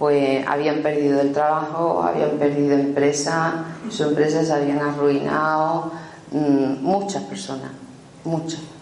pues 0.00 0.44
habían 0.48 0.82
perdido 0.82 1.20
el 1.20 1.32
trabajo, 1.32 2.02
habían 2.02 2.30
perdido 2.30 2.74
empresa, 2.74 3.66
sus 3.88 4.00
empresas 4.00 4.48
se 4.48 4.52
habían 4.52 4.80
arruinado, 4.80 5.92
mm, 6.32 6.82
muchas 6.82 7.22
personas, 7.22 7.70
muchas. 8.24 8.77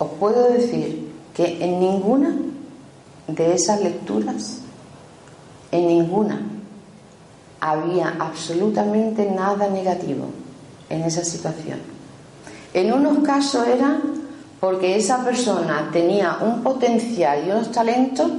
Os 0.00 0.08
puedo 0.18 0.50
decir 0.50 1.12
que 1.34 1.62
en 1.62 1.78
ninguna 1.78 2.34
de 3.28 3.54
esas 3.54 3.82
lecturas 3.82 4.60
en 5.70 5.86
ninguna 5.86 6.40
había 7.60 8.16
absolutamente 8.18 9.30
nada 9.30 9.68
negativo 9.68 10.24
en 10.88 11.02
esa 11.02 11.22
situación. 11.22 11.78
En 12.72 12.94
unos 12.94 13.18
casos 13.18 13.66
era 13.68 14.00
porque 14.58 14.96
esa 14.96 15.22
persona 15.22 15.90
tenía 15.92 16.38
un 16.40 16.62
potencial 16.62 17.46
y 17.46 17.50
unos 17.50 17.70
talentos 17.70 18.30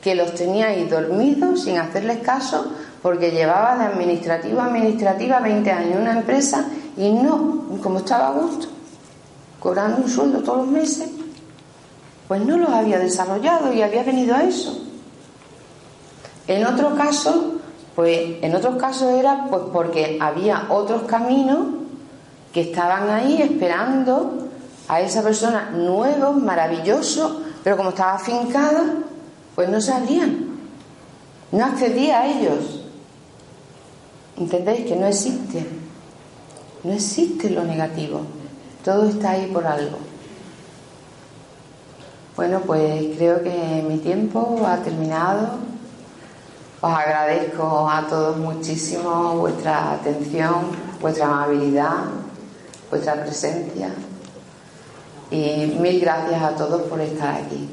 que 0.00 0.14
los 0.14 0.34
tenía 0.34 0.68
ahí 0.68 0.88
dormidos 0.88 1.64
sin 1.64 1.76
hacerles 1.76 2.20
caso 2.20 2.72
porque 3.02 3.30
llevaba 3.30 3.76
de 3.76 3.84
administrativa 3.84 4.64
a 4.64 4.66
administrativa 4.68 5.40
20 5.40 5.70
años 5.70 5.96
en 5.96 6.00
una 6.00 6.18
empresa 6.18 6.64
y 6.96 7.10
no, 7.10 7.66
como 7.82 7.98
estaba 7.98 8.28
a 8.28 8.32
gusto, 8.32 8.68
cobrando 9.60 10.02
un 10.02 10.08
sueldo 10.08 10.40
todos 10.40 10.58
los 10.58 10.68
meses, 10.68 11.10
pues 12.26 12.44
no 12.44 12.56
los 12.56 12.70
había 12.70 12.98
desarrollado 12.98 13.72
y 13.72 13.82
había 13.82 14.02
venido 14.02 14.34
a 14.34 14.42
eso. 14.42 14.82
En 16.46 16.66
otro 16.66 16.96
caso, 16.96 17.60
pues 17.94 18.42
en 18.42 18.54
otros 18.54 18.76
casos 18.76 19.12
era 19.12 19.46
pues 19.50 19.62
porque 19.72 20.18
había 20.20 20.66
otros 20.70 21.02
caminos 21.02 21.66
que 22.52 22.62
estaban 22.62 23.08
ahí 23.10 23.40
esperando 23.42 24.48
a 24.88 25.00
esa 25.00 25.22
persona 25.22 25.70
nuevos, 25.70 26.36
maravillosos, 26.36 27.42
pero 27.62 27.76
como 27.76 27.90
estaba 27.90 28.14
afincada, 28.14 28.94
pues 29.54 29.68
no 29.68 29.80
se 29.80 29.92
abrían, 29.92 30.58
no 31.52 31.64
accedía 31.64 32.20
a 32.20 32.26
ellos. 32.26 32.80
¿Entendéis? 34.36 34.86
Que 34.86 34.96
no 34.96 35.06
existe, 35.06 35.66
no 36.82 36.92
existe 36.92 37.50
lo 37.50 37.62
negativo, 37.62 38.22
todo 38.84 39.08
está 39.08 39.30
ahí 39.30 39.50
por 39.52 39.66
algo. 39.66 39.98
Bueno, 42.36 42.60
pues 42.60 43.16
creo 43.16 43.42
que 43.42 43.84
mi 43.86 43.98
tiempo 43.98 44.62
ha 44.66 44.76
terminado. 44.78 45.58
Os 46.80 46.92
agradezco 46.92 47.88
a 47.90 48.06
todos 48.08 48.38
muchísimo 48.38 49.36
vuestra 49.36 49.92
atención, 49.92 50.70
vuestra 51.00 51.26
amabilidad, 51.26 52.04
vuestra 52.90 53.22
presencia 53.22 53.90
y 55.30 55.76
mil 55.78 56.00
gracias 56.00 56.42
a 56.42 56.56
todos 56.56 56.82
por 56.82 57.00
estar 57.00 57.36
aquí. 57.36 57.68